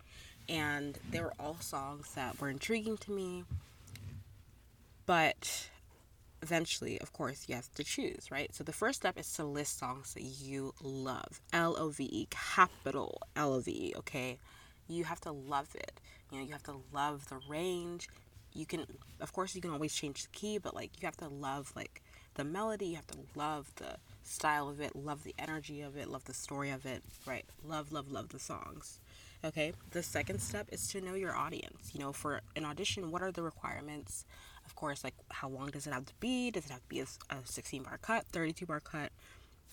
and 0.47 0.97
they 1.11 1.19
were 1.19 1.33
all 1.39 1.57
songs 1.59 2.13
that 2.15 2.39
were 2.39 2.49
intriguing 2.49 2.97
to 2.97 3.11
me. 3.11 3.43
But 5.05 5.69
eventually, 6.47 6.95
of 7.01 7.09
course, 7.13 7.45
you 7.47 7.55
have 7.55 7.71
to 7.75 7.83
choose, 7.83 8.23
right? 8.31 8.53
So 8.55 8.63
the 8.63 8.73
first 8.81 9.01
step 9.01 9.17
is 9.17 9.31
to 9.33 9.43
list 9.43 9.79
songs 9.79 10.13
that 10.13 10.23
you 10.23 10.73
love. 10.81 11.41
L 11.51 11.75
O 11.77 11.89
V 11.89 12.03
E, 12.19 12.27
capital 12.29 13.21
L 13.35 13.53
O 13.53 13.59
V 13.59 13.71
E, 13.71 13.93
okay? 13.97 14.37
You 14.87 15.03
have 15.03 15.21
to 15.21 15.31
love 15.31 15.69
it. 15.75 15.95
You 16.31 16.37
know, 16.37 16.45
you 16.45 16.53
have 16.53 16.63
to 16.63 16.77
love 16.93 17.29
the 17.29 17.39
range 17.49 18.07
you 18.57 18.65
can 18.65 18.85
of 19.21 19.31
course 19.33 19.55
you 19.55 19.61
can 19.61 19.71
always 19.71 19.93
change 19.93 20.23
the 20.23 20.29
key 20.29 20.57
but 20.57 20.73
like 20.73 20.91
you 20.99 21.05
have 21.05 21.17
to 21.17 21.27
love 21.27 21.71
like 21.75 22.01
the 22.35 22.43
melody 22.43 22.87
you 22.87 22.95
have 22.95 23.07
to 23.07 23.17
love 23.35 23.71
the 23.75 23.95
style 24.23 24.67
of 24.67 24.81
it 24.81 24.95
love 24.95 25.23
the 25.23 25.35
energy 25.39 25.81
of 25.81 25.95
it 25.95 26.09
love 26.09 26.25
the 26.25 26.33
story 26.33 26.69
of 26.71 26.85
it 26.85 27.03
right 27.25 27.45
love 27.63 27.91
love 27.91 28.11
love 28.11 28.29
the 28.29 28.39
songs 28.39 28.99
okay 29.45 29.73
the 29.91 30.03
second 30.03 30.39
step 30.39 30.67
is 30.71 30.87
to 30.87 30.99
know 30.99 31.13
your 31.13 31.35
audience 31.35 31.91
you 31.93 31.99
know 31.99 32.11
for 32.11 32.41
an 32.55 32.65
audition 32.65 33.11
what 33.11 33.21
are 33.21 33.31
the 33.31 33.43
requirements 33.43 34.25
of 34.67 34.75
course 34.75 35.03
like 35.03 35.15
how 35.31 35.47
long 35.47 35.67
does 35.67 35.87
it 35.87 35.93
have 35.93 36.05
to 36.05 36.13
be? 36.19 36.51
Does 36.51 36.65
it 36.65 36.71
have 36.71 36.81
to 36.81 36.87
be 36.87 36.99
a, 36.99 37.07
a 37.31 37.37
16 37.43 37.83
bar 37.83 37.97
cut 37.99 38.25
32 38.31 38.65
bar 38.65 38.81
cut 38.81 39.11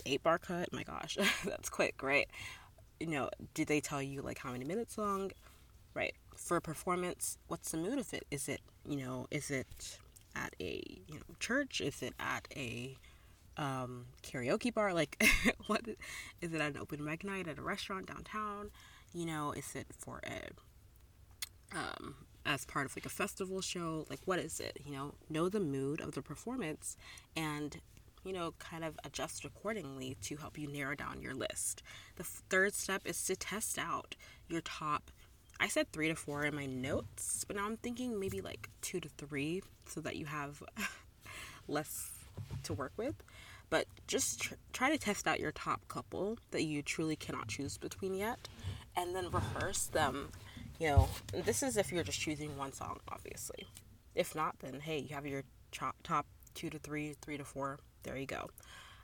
8 0.07 0.23
bar 0.23 0.39
cut? 0.39 0.73
My 0.73 0.85
gosh 0.85 1.19
that's 1.45 1.69
quick 1.69 2.03
right? 2.03 2.29
You 3.01 3.09
know 3.09 3.31
did 3.53 3.69
they 3.69 3.81
tell 3.81 4.01
you 4.01 4.23
like 4.23 4.39
how 4.39 4.53
many 4.53 4.65
minutes 4.65 4.97
long? 4.97 5.33
Right 5.93 6.15
for 6.37 6.57
a 6.57 6.61
performance 6.61 7.39
what's 7.49 7.73
the 7.73 7.77
mood 7.77 7.99
of 7.99 8.15
it? 8.15 8.25
Is 8.31 8.49
it 8.49 8.61
you 8.89 8.97
know 8.97 9.27
is 9.31 9.51
it 9.51 9.99
at 10.37 10.55
a 10.61 10.83
you 11.09 11.17
know 11.17 11.35
church? 11.41 11.81
Is 11.81 12.01
it 12.01 12.15
at 12.19 12.47
a 12.57 12.97
um, 13.57 14.07
karaoke 14.23 14.73
bar? 14.73 14.95
Like 14.95 15.23
what 15.67 15.83
is 16.41 16.53
it 16.53 16.61
at 16.61 16.75
an 16.75 16.79
open 16.79 17.05
mic 17.05 17.25
night 17.25 17.49
at 17.49 17.59
a 17.59 17.63
restaurant 17.63 18.07
downtown? 18.07 18.71
You 19.13 19.27
know 19.27 19.53
is 19.53 19.75
it 19.75 19.89
for 19.99 20.21
a 20.25 21.77
um, 21.77 22.15
as 22.47 22.65
part 22.65 22.87
of 22.87 22.97
like 22.97 23.07
a 23.07 23.11
festival 23.11 23.61
show 23.61 24.07
like 24.11 24.21
what 24.25 24.39
is 24.39 24.61
it 24.61 24.79
you 24.85 24.93
know 24.93 25.15
know 25.31 25.49
the 25.49 25.61
mood 25.61 26.01
of 26.01 26.13
the 26.13 26.23
performance 26.23 26.97
and 27.37 27.81
you 28.25 28.33
know 28.33 28.55
kind 28.59 28.85
of 28.85 28.99
adjust 29.05 29.45
accordingly 29.45 30.17
to 30.23 30.37
help 30.37 30.59
you 30.59 30.67
narrow 30.67 30.95
down 30.95 31.21
your 31.21 31.35
list 31.35 31.83
the 32.17 32.25
third 32.25 32.75
step 32.75 33.03
is 33.05 33.23
to 33.25 33.35
test 33.37 33.79
out 33.79 34.15
your 34.49 34.61
top 34.61 35.11
I 35.61 35.69
said 35.69 35.93
three 35.93 36.09
to 36.09 36.15
four 36.15 36.45
in 36.45 36.55
my 36.55 36.67
notes, 36.67 37.45
but 37.47 37.57
now 37.57 37.65
I'm 37.65 37.77
thinking 37.77 38.19
maybe 38.19 38.41
like 38.41 38.69
two 38.81 39.01
to 39.01 39.09
three 39.09 39.63
so 39.87 40.01
that 40.01 40.17
you 40.17 40.27
have 40.27 40.63
less 41.69 42.11
to 42.65 42.75
work 42.75 42.93
with. 42.97 43.15
But 43.71 43.87
just 44.07 44.41
tr- 44.41 44.55
try 44.73 44.91
to 44.91 44.99
test 44.99 45.27
out 45.27 45.41
your 45.41 45.53
top 45.53 45.87
couple 45.89 46.39
that 46.51 46.65
you 46.65 46.83
truly 46.83 47.17
cannot 47.17 47.49
choose 47.49 47.79
between 47.79 48.15
yet, 48.15 48.49
and 48.97 49.15
then 49.15 49.31
rehearse 49.31 49.87
them. 49.87 50.31
You 50.79 50.89
know, 50.89 51.09
this 51.33 51.63
is 51.63 51.77
if 51.77 51.93
you're 51.93 52.03
just 52.05 52.21
choosing 52.21 52.57
one 52.57 52.73
song, 52.73 52.99
obviously. 53.09 53.69
If 54.15 54.35
not, 54.35 54.59
then 54.61 54.81
hey, 54.81 54.99
you 54.99 55.15
have 55.15 55.27
your 55.27 55.45
top, 55.71 56.27
two 56.55 56.71
to 56.71 56.79
three, 56.79 57.15
three 57.21 57.39
to 57.39 57.45
four. 57.45 57.79
There 58.03 58.17
you 58.17 58.27
go. 58.27 58.51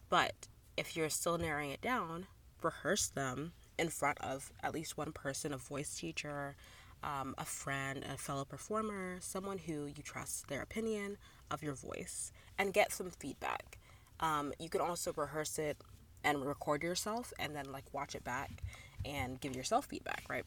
But 0.08 0.48
if 0.76 0.96
you're 0.96 1.10
still 1.10 1.38
narrowing 1.38 1.70
it 1.70 1.80
down, 1.80 2.26
rehearse 2.62 3.08
them 3.08 3.52
in 3.78 3.88
front 3.88 4.18
of 4.20 4.52
at 4.62 4.74
least 4.74 4.98
one 4.98 5.12
person 5.12 5.52
a 5.52 5.56
voice 5.56 5.94
teacher, 5.94 6.56
um, 7.02 7.34
a 7.38 7.44
friend, 7.44 8.04
a 8.12 8.16
fellow 8.16 8.44
performer, 8.44 9.18
someone 9.20 9.58
who 9.58 9.86
you 9.86 10.02
trust 10.02 10.48
their 10.48 10.62
opinion 10.62 11.16
of 11.50 11.62
your 11.62 11.74
voice, 11.74 12.32
and 12.58 12.74
get 12.74 12.92
some 12.92 13.10
feedback. 13.10 13.78
Um, 14.20 14.52
you 14.58 14.68
can 14.68 14.80
also 14.80 15.12
rehearse 15.16 15.58
it 15.58 15.78
and 16.22 16.44
record 16.44 16.82
yourself 16.82 17.32
and 17.38 17.56
then 17.56 17.72
like 17.72 17.84
watch 17.92 18.14
it 18.14 18.24
back 18.24 18.50
and 19.04 19.40
give 19.40 19.56
yourself 19.56 19.86
feedback, 19.86 20.24
right? 20.28 20.44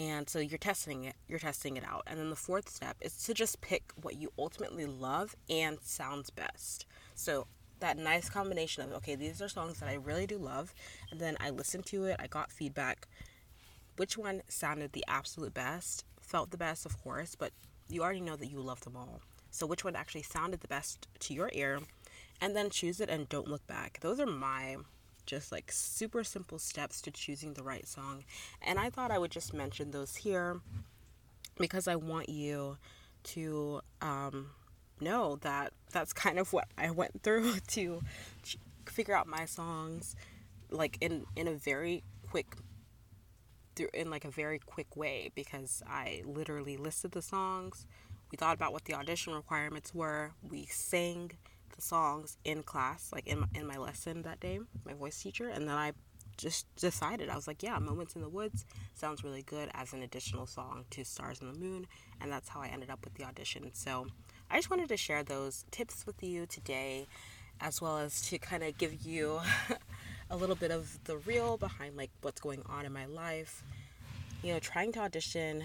And 0.00 0.30
so 0.30 0.38
you're 0.38 0.56
testing 0.56 1.04
it, 1.04 1.14
you're 1.28 1.38
testing 1.38 1.76
it 1.76 1.84
out. 1.84 2.04
And 2.06 2.18
then 2.18 2.30
the 2.30 2.36
fourth 2.36 2.70
step 2.70 2.96
is 3.02 3.22
to 3.24 3.34
just 3.34 3.60
pick 3.60 3.92
what 4.00 4.16
you 4.16 4.32
ultimately 4.38 4.86
love 4.86 5.36
and 5.50 5.78
sounds 5.82 6.30
best. 6.30 6.86
So 7.14 7.46
that 7.80 7.98
nice 7.98 8.28
combination 8.28 8.82
of 8.82 8.92
okay 8.92 9.14
these 9.14 9.40
are 9.40 9.48
songs 9.48 9.80
that 9.80 9.88
i 9.88 9.94
really 9.94 10.26
do 10.26 10.36
love 10.36 10.74
and 11.10 11.18
then 11.18 11.34
i 11.40 11.48
listened 11.48 11.86
to 11.86 12.04
it 12.04 12.16
i 12.18 12.26
got 12.26 12.52
feedback. 12.52 13.08
Which 13.96 14.16
one 14.16 14.42
sounded 14.48 14.92
the 14.92 15.04
absolute 15.08 15.52
best? 15.52 16.04
Felt 16.20 16.50
the 16.50 16.56
best 16.56 16.86
of 16.86 17.02
course 17.02 17.34
but 17.34 17.52
you 17.88 18.02
already 18.02 18.20
know 18.20 18.36
that 18.36 18.50
you 18.50 18.60
love 18.60 18.80
them 18.82 18.96
all. 18.96 19.20
So 19.50 19.66
which 19.66 19.84
one 19.84 19.96
actually 19.96 20.22
sounded 20.22 20.60
the 20.60 20.68
best 20.68 21.08
to 21.20 21.34
your 21.34 21.50
ear? 21.52 21.80
And 22.40 22.56
then 22.56 22.70
choose 22.70 23.00
it 23.00 23.10
and 23.10 23.28
don't 23.28 23.48
look 23.48 23.66
back. 23.66 23.98
Those 24.00 24.20
are 24.20 24.26
my 24.26 24.76
just 25.30 25.52
like 25.52 25.70
super 25.70 26.24
simple 26.24 26.58
steps 26.58 27.00
to 27.00 27.10
choosing 27.10 27.54
the 27.54 27.62
right 27.62 27.86
song 27.86 28.24
and 28.60 28.78
i 28.78 28.90
thought 28.90 29.10
i 29.10 29.18
would 29.18 29.30
just 29.30 29.54
mention 29.54 29.90
those 29.92 30.16
here 30.16 30.60
because 31.58 31.86
i 31.86 31.94
want 31.94 32.28
you 32.28 32.76
to 33.22 33.80
um, 34.00 34.50
know 35.00 35.36
that 35.42 35.72
that's 35.92 36.12
kind 36.12 36.38
of 36.38 36.52
what 36.52 36.68
I 36.76 36.90
went 36.90 37.22
through 37.22 37.54
to 37.68 38.00
figure 38.86 39.14
out 39.14 39.26
my 39.26 39.44
songs 39.44 40.16
like 40.70 40.98
in 41.00 41.26
in 41.36 41.48
a 41.48 41.54
very 41.54 42.02
quick 42.30 42.56
through 43.76 43.88
in 43.94 44.10
like 44.10 44.24
a 44.24 44.30
very 44.30 44.58
quick 44.58 44.96
way 44.96 45.30
because 45.34 45.82
I 45.86 46.22
literally 46.24 46.76
listed 46.76 47.12
the 47.12 47.22
songs. 47.22 47.86
We 48.30 48.36
thought 48.36 48.54
about 48.54 48.72
what 48.72 48.84
the 48.84 48.94
audition 48.94 49.34
requirements 49.34 49.92
were. 49.92 50.32
We 50.48 50.66
sang 50.66 51.32
songs 51.80 52.36
in 52.44 52.62
class, 52.62 53.10
like 53.12 53.26
in 53.26 53.40
my, 53.40 53.46
in 53.54 53.66
my 53.66 53.76
lesson 53.76 54.22
that 54.22 54.40
day, 54.40 54.60
my 54.84 54.94
voice 54.94 55.20
teacher, 55.20 55.48
and 55.48 55.68
then 55.68 55.76
I 55.76 55.92
just 56.36 56.74
decided 56.76 57.28
I 57.28 57.36
was 57.36 57.46
like, 57.46 57.62
yeah, 57.62 57.78
Moments 57.78 58.14
in 58.16 58.22
the 58.22 58.28
Woods 58.28 58.64
sounds 58.94 59.22
really 59.22 59.42
good 59.42 59.70
as 59.74 59.92
an 59.92 60.02
additional 60.02 60.46
song 60.46 60.84
to 60.90 61.04
Stars 61.04 61.40
on 61.42 61.52
the 61.52 61.58
Moon, 61.58 61.86
and 62.20 62.32
that's 62.32 62.48
how 62.48 62.60
I 62.60 62.68
ended 62.68 62.90
up 62.90 63.04
with 63.04 63.14
the 63.14 63.24
audition. 63.24 63.70
So 63.74 64.06
I 64.50 64.56
just 64.56 64.70
wanted 64.70 64.88
to 64.88 64.96
share 64.96 65.22
those 65.22 65.64
tips 65.70 66.06
with 66.06 66.22
you 66.22 66.46
today, 66.46 67.06
as 67.60 67.82
well 67.82 67.98
as 67.98 68.22
to 68.28 68.38
kind 68.38 68.62
of 68.62 68.78
give 68.78 69.04
you 69.04 69.40
a 70.30 70.36
little 70.36 70.56
bit 70.56 70.70
of 70.70 70.98
the 71.04 71.18
real 71.18 71.58
behind 71.58 71.96
like 71.96 72.10
what's 72.22 72.40
going 72.40 72.62
on 72.66 72.86
in 72.86 72.92
my 72.92 73.06
life. 73.06 73.62
You 74.42 74.54
know, 74.54 74.58
trying 74.58 74.92
to 74.92 75.00
audition, 75.00 75.64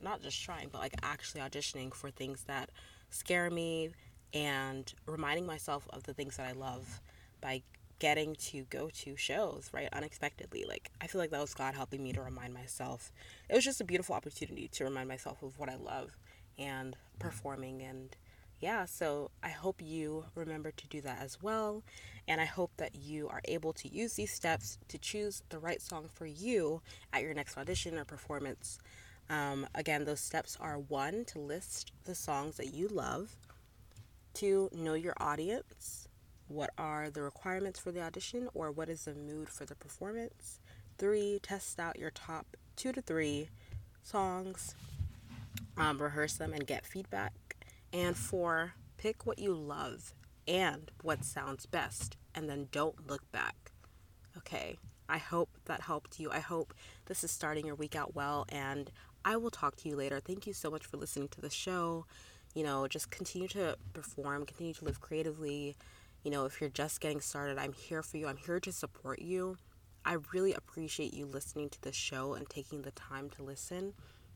not 0.00 0.22
just 0.22 0.42
trying, 0.42 0.68
but 0.72 0.78
like 0.78 0.94
actually 1.02 1.42
auditioning 1.42 1.92
for 1.92 2.10
things 2.10 2.44
that 2.44 2.70
scare 3.10 3.50
me 3.50 3.90
and 4.34 4.92
reminding 5.06 5.46
myself 5.46 5.86
of 5.90 6.02
the 6.04 6.14
things 6.14 6.36
that 6.36 6.46
I 6.46 6.52
love 6.52 7.00
by 7.40 7.62
getting 7.98 8.34
to 8.36 8.64
go 8.70 8.90
to 8.90 9.16
shows, 9.16 9.70
right? 9.72 9.88
Unexpectedly. 9.92 10.64
Like, 10.68 10.90
I 11.00 11.06
feel 11.06 11.20
like 11.20 11.30
that 11.30 11.40
was 11.40 11.54
God 11.54 11.74
helping 11.74 12.02
me 12.02 12.12
to 12.12 12.22
remind 12.22 12.54
myself. 12.54 13.12
It 13.48 13.54
was 13.54 13.64
just 13.64 13.80
a 13.80 13.84
beautiful 13.84 14.14
opportunity 14.14 14.68
to 14.68 14.84
remind 14.84 15.08
myself 15.08 15.42
of 15.42 15.58
what 15.58 15.68
I 15.68 15.76
love 15.76 16.16
and 16.58 16.96
performing. 17.18 17.82
And 17.82 18.16
yeah, 18.60 18.84
so 18.84 19.30
I 19.42 19.50
hope 19.50 19.80
you 19.80 20.24
remember 20.34 20.70
to 20.70 20.88
do 20.88 21.00
that 21.02 21.20
as 21.20 21.42
well. 21.42 21.82
And 22.26 22.40
I 22.40 22.44
hope 22.44 22.70
that 22.76 22.94
you 22.94 23.28
are 23.28 23.40
able 23.46 23.72
to 23.74 23.88
use 23.88 24.14
these 24.14 24.32
steps 24.32 24.78
to 24.88 24.98
choose 24.98 25.42
the 25.48 25.58
right 25.58 25.80
song 25.80 26.08
for 26.12 26.26
you 26.26 26.82
at 27.12 27.22
your 27.22 27.34
next 27.34 27.56
audition 27.56 27.98
or 27.98 28.04
performance. 28.04 28.78
Um, 29.30 29.66
again, 29.74 30.04
those 30.04 30.20
steps 30.20 30.56
are 30.60 30.78
one, 30.78 31.24
to 31.26 31.38
list 31.38 31.92
the 32.04 32.14
songs 32.14 32.56
that 32.56 32.72
you 32.72 32.88
love, 32.88 33.36
two, 34.38 34.70
know 34.72 34.94
your 34.94 35.14
audience 35.18 36.08
what 36.48 36.70
are 36.78 37.10
the 37.10 37.20
requirements 37.22 37.78
for 37.78 37.92
the 37.92 38.00
audition 38.02 38.48
or 38.54 38.70
what 38.70 38.88
is 38.88 39.04
the 39.04 39.14
mood 39.14 39.48
for 39.48 39.66
the 39.66 39.74
performance. 39.74 40.60
Three, 40.96 41.38
test 41.42 41.78
out 41.78 41.98
your 41.98 42.10
top 42.10 42.56
two 42.74 42.92
to 42.92 43.02
three 43.02 43.50
songs, 44.02 44.74
um, 45.76 46.00
rehearse 46.00 46.34
them 46.34 46.52
and 46.52 46.66
get 46.66 46.86
feedback. 46.86 47.32
And 47.92 48.16
four, 48.16 48.74
pick 48.96 49.26
what 49.26 49.38
you 49.38 49.54
love 49.54 50.14
and 50.46 50.90
what 51.02 51.24
sounds 51.24 51.66
best, 51.66 52.16
and 52.34 52.48
then 52.48 52.68
don't 52.72 53.08
look 53.08 53.30
back. 53.30 53.72
Okay, 54.36 54.78
I 55.08 55.18
hope 55.18 55.50
that 55.66 55.82
helped 55.82 56.18
you. 56.18 56.30
I 56.30 56.40
hope 56.40 56.72
this 57.06 57.22
is 57.22 57.30
starting 57.30 57.66
your 57.66 57.74
week 57.74 57.94
out 57.94 58.14
well, 58.14 58.46
and 58.48 58.90
I 59.24 59.36
will 59.36 59.50
talk 59.50 59.76
to 59.76 59.88
you 59.88 59.96
later. 59.96 60.20
Thank 60.20 60.46
you 60.46 60.54
so 60.54 60.70
much 60.70 60.86
for 60.86 60.96
listening 60.96 61.28
to 61.28 61.40
the 61.40 61.50
show. 61.50 62.06
You 62.58 62.64
know, 62.64 62.88
just 62.88 63.12
continue 63.12 63.46
to 63.50 63.76
perform, 63.92 64.44
continue 64.44 64.74
to 64.74 64.84
live 64.84 65.00
creatively. 65.00 65.76
You 66.24 66.32
know, 66.32 66.44
if 66.44 66.60
you're 66.60 66.68
just 66.68 67.00
getting 67.00 67.20
started, 67.20 67.56
I'm 67.56 67.72
here 67.72 68.02
for 68.02 68.16
you. 68.16 68.26
I'm 68.26 68.36
here 68.36 68.58
to 68.58 68.72
support 68.72 69.22
you. 69.22 69.58
I 70.04 70.16
really 70.32 70.54
appreciate 70.54 71.14
you 71.14 71.24
listening 71.24 71.68
to 71.68 71.80
the 71.80 71.92
show 71.92 72.34
and 72.34 72.50
taking 72.50 72.82
the 72.82 72.90
time 72.90 73.30
to 73.36 73.44
listen. 73.44 73.92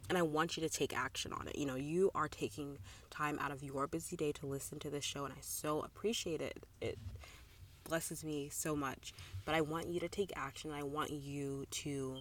And 0.08 0.16
I 0.16 0.22
want 0.22 0.56
you 0.56 0.62
to 0.62 0.68
take 0.68 0.96
action 0.96 1.32
on 1.32 1.48
it. 1.48 1.58
You 1.58 1.66
know, 1.66 1.74
you 1.74 2.12
are 2.14 2.28
taking 2.28 2.78
time 3.10 3.40
out 3.40 3.50
of 3.50 3.64
your 3.64 3.88
busy 3.88 4.14
day 4.14 4.30
to 4.30 4.46
listen 4.46 4.78
to 4.78 4.88
this 4.88 5.02
show, 5.02 5.24
and 5.24 5.34
I 5.34 5.40
so 5.40 5.80
appreciate 5.80 6.40
it. 6.40 6.62
It 6.80 7.00
blesses 7.82 8.22
me 8.22 8.48
so 8.52 8.76
much. 8.76 9.12
But 9.44 9.56
I 9.56 9.62
want 9.62 9.88
you 9.88 9.98
to 9.98 10.08
take 10.08 10.30
action. 10.36 10.70
I 10.70 10.84
want 10.84 11.10
you 11.10 11.66
to 11.72 12.18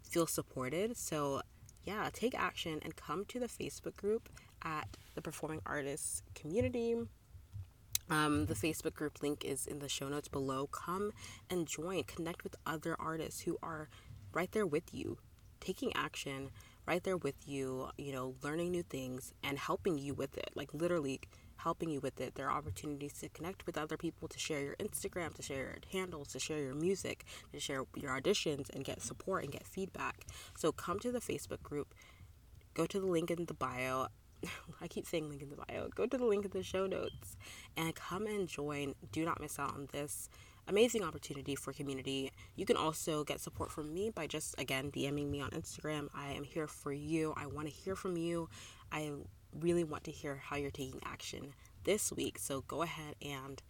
feel 0.00 0.28
supported. 0.28 0.96
So, 0.96 1.42
yeah, 1.82 2.08
take 2.12 2.38
action 2.38 2.78
and 2.84 2.94
come 2.94 3.24
to 3.24 3.40
the 3.40 3.48
Facebook 3.48 3.96
group 3.96 4.28
at 4.62 4.96
the 5.14 5.22
Performing 5.22 5.60
Artists 5.66 6.22
Community. 6.34 6.96
Um, 8.10 8.46
the 8.46 8.54
Facebook 8.54 8.94
group 8.94 9.22
link 9.22 9.44
is 9.44 9.66
in 9.66 9.80
the 9.80 9.88
show 9.88 10.08
notes 10.08 10.28
below. 10.28 10.66
Come 10.68 11.12
and 11.50 11.66
join, 11.66 12.04
connect 12.04 12.42
with 12.42 12.56
other 12.66 12.96
artists 12.98 13.40
who 13.42 13.58
are 13.62 13.88
right 14.32 14.50
there 14.52 14.66
with 14.66 14.94
you, 14.94 15.18
taking 15.60 15.94
action, 15.94 16.50
right 16.86 17.02
there 17.04 17.18
with 17.18 17.46
you, 17.46 17.90
you 17.98 18.12
know, 18.12 18.34
learning 18.42 18.70
new 18.70 18.82
things 18.82 19.34
and 19.44 19.58
helping 19.58 19.98
you 19.98 20.14
with 20.14 20.38
it. 20.38 20.50
Like 20.54 20.72
literally 20.72 21.20
helping 21.58 21.90
you 21.90 22.00
with 22.00 22.20
it. 22.20 22.34
There 22.34 22.48
are 22.48 22.56
opportunities 22.56 23.12
to 23.14 23.28
connect 23.28 23.66
with 23.66 23.76
other 23.76 23.96
people, 23.96 24.28
to 24.28 24.38
share 24.38 24.62
your 24.62 24.76
Instagram, 24.76 25.34
to 25.34 25.42
share 25.42 25.58
your 25.58 25.76
handles, 25.92 26.28
to 26.28 26.38
share 26.38 26.60
your 26.60 26.74
music, 26.74 27.24
to 27.52 27.60
share 27.60 27.82
your 27.94 28.18
auditions 28.18 28.70
and 28.70 28.84
get 28.84 29.02
support 29.02 29.44
and 29.44 29.52
get 29.52 29.66
feedback. 29.66 30.24
So 30.56 30.72
come 30.72 30.98
to 31.00 31.12
the 31.12 31.20
Facebook 31.20 31.62
group, 31.62 31.94
go 32.74 32.86
to 32.86 33.00
the 33.00 33.06
link 33.06 33.30
in 33.30 33.44
the 33.44 33.54
bio 33.54 34.06
I 34.80 34.88
keep 34.88 35.06
saying 35.06 35.28
link 35.28 35.42
in 35.42 35.50
the 35.50 35.56
bio. 35.56 35.88
Go 35.94 36.06
to 36.06 36.18
the 36.18 36.24
link 36.24 36.44
in 36.44 36.50
the 36.50 36.62
show 36.62 36.86
notes 36.86 37.36
and 37.76 37.94
come 37.94 38.26
and 38.26 38.48
join. 38.48 38.94
Do 39.12 39.24
not 39.24 39.40
miss 39.40 39.58
out 39.58 39.74
on 39.74 39.88
this 39.92 40.28
amazing 40.66 41.02
opportunity 41.02 41.54
for 41.54 41.72
community. 41.72 42.30
You 42.56 42.66
can 42.66 42.76
also 42.76 43.24
get 43.24 43.40
support 43.40 43.70
from 43.70 43.92
me 43.92 44.10
by 44.10 44.26
just 44.26 44.54
again 44.58 44.90
DMing 44.90 45.30
me 45.30 45.40
on 45.40 45.50
Instagram. 45.50 46.08
I 46.14 46.32
am 46.32 46.44
here 46.44 46.66
for 46.66 46.92
you. 46.92 47.34
I 47.36 47.46
want 47.46 47.68
to 47.68 47.72
hear 47.72 47.96
from 47.96 48.16
you. 48.16 48.48
I 48.92 49.10
really 49.58 49.84
want 49.84 50.04
to 50.04 50.10
hear 50.10 50.36
how 50.36 50.56
you're 50.56 50.70
taking 50.70 51.00
action 51.04 51.54
this 51.84 52.12
week. 52.12 52.38
So 52.38 52.62
go 52.68 52.82
ahead 52.82 53.14
and 53.22 53.62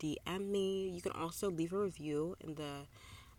DM 0.00 0.48
me. 0.50 0.88
You 0.88 1.00
can 1.00 1.12
also 1.12 1.50
leave 1.50 1.72
a 1.72 1.78
review 1.78 2.36
in 2.40 2.56
the 2.56 2.86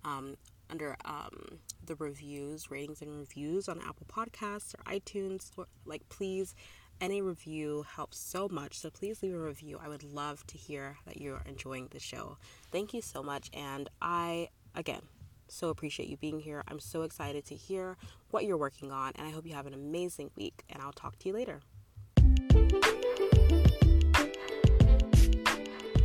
um, 0.04 0.38
under 0.70 0.96
um, 1.06 1.60
the 1.86 1.96
reviews, 1.96 2.70
ratings 2.72 3.02
and 3.02 3.18
reviews 3.18 3.68
on 3.68 3.80
Apple 3.80 4.08
Podcasts 4.08 4.74
or 4.74 4.84
iTunes. 4.92 5.52
Like, 5.86 6.08
please, 6.10 6.56
any 7.02 7.22
review 7.22 7.86
helps 7.96 8.18
so 8.18 8.48
much. 8.50 8.80
So 8.80 8.90
please 8.90 9.22
leave 9.22 9.34
a 9.34 9.40
review. 9.40 9.80
I 9.84 9.88
would 9.88 10.04
love 10.04 10.46
to 10.48 10.58
hear 10.58 10.98
that 11.06 11.18
you're 11.18 11.42
enjoying 11.46 11.90
the 11.92 12.00
show. 12.00 12.38
Thank 12.72 12.94
you 12.94 13.02
so 13.02 13.22
much. 13.22 13.50
And 13.54 13.90
I, 14.02 14.50
again, 14.76 15.02
so 15.48 15.70
appreciate 15.70 16.10
you 16.10 16.18
being 16.18 16.40
here. 16.40 16.64
I'm 16.68 16.80
so 16.80 17.04
excited 17.04 17.46
to 17.46 17.56
hear 17.56 17.98
what 18.32 18.46
you're 18.46 18.58
working 18.58 18.92
on. 18.92 19.12
And 19.16 19.28
I 19.28 19.32
hope 19.32 19.46
you 19.46 19.54
have 19.54 19.68
an 19.68 19.74
amazing 19.74 20.32
week. 20.36 20.64
And 20.70 20.82
I'll 20.82 20.94
talk 20.94 21.20
to 21.20 21.30
you 21.30 21.34
later. 21.36 21.62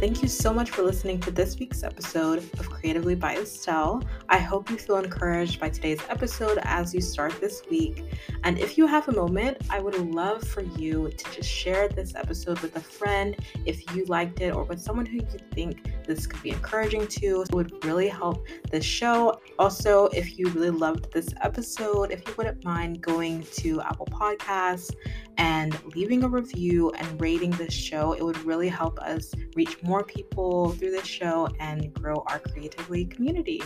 Thank 0.01 0.23
you 0.23 0.29
so 0.29 0.55
much 0.55 0.71
for 0.71 0.83
listening 0.83 1.21
to 1.21 1.31
this 1.31 1.59
week's 1.59 1.83
episode 1.83 2.39
of 2.39 2.71
Creatively 2.71 3.15
by 3.15 3.37
Estelle. 3.37 4.03
I 4.31 4.39
hope 4.39 4.71
you 4.71 4.79
feel 4.79 4.97
encouraged 4.97 5.61
by 5.61 5.69
today's 5.69 6.01
episode 6.09 6.59
as 6.63 6.95
you 6.95 7.03
start 7.03 7.39
this 7.39 7.61
week. 7.71 8.07
And 8.43 8.59
if 8.59 8.79
you 8.79 8.87
have 8.87 9.09
a 9.09 9.13
moment, 9.13 9.59
I 9.69 9.79
would 9.79 9.99
love 9.99 10.43
for 10.43 10.63
you 10.63 11.11
to 11.11 11.33
just 11.35 11.51
share 11.51 11.91
this 11.91 12.15
episode 12.15 12.61
with 12.61 12.77
a 12.77 12.81
friend 12.81 13.37
if 13.67 13.95
you 13.95 14.07
liked 14.07 14.41
it 14.41 14.55
or 14.55 14.65
with 14.65 14.81
someone 14.81 15.05
who 15.05 15.19
you 15.19 15.39
think 15.53 15.93
this 16.11 16.27
could 16.27 16.43
be 16.43 16.51
encouraging 16.51 17.07
to. 17.07 17.43
It 17.43 17.55
would 17.55 17.85
really 17.85 18.09
help 18.09 18.45
the 18.71 18.83
show. 18.83 19.41
Also, 19.61 20.07
if 20.07 20.37
you 20.39 20.49
really 20.49 20.71
loved 20.71 21.13
this 21.13 21.29
episode, 21.41 22.11
if 22.11 22.27
you 22.27 22.35
wouldn't 22.37 22.65
mind 22.65 23.01
going 23.01 23.45
to 23.59 23.81
Apple 23.83 24.07
Podcasts 24.07 24.91
and 25.39 25.79
leaving 25.95 26.25
a 26.25 26.29
review 26.29 26.91
and 26.99 27.21
rating 27.21 27.51
this 27.53 27.73
show, 27.73 28.13
it 28.15 28.25
would 28.25 28.45
really 28.45 28.69
help 28.69 28.99
us 28.99 29.33
reach 29.55 29.81
more 29.85 30.03
people 30.03 30.71
through 30.73 30.91
this 30.91 31.07
show 31.07 31.49
and 31.61 31.95
grow 31.95 32.25
our 32.27 32.41
creatively 32.41 33.05
community. 33.05 33.63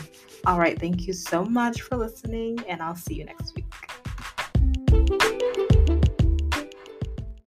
All 0.46 0.58
right, 0.58 0.78
thank 0.78 1.06
you 1.06 1.14
so 1.14 1.44
much 1.44 1.80
for 1.80 1.96
listening, 1.96 2.58
and 2.68 2.82
I'll 2.82 2.94
see 2.94 3.14
you 3.14 3.24
next 3.24 3.54
week. 3.56 3.64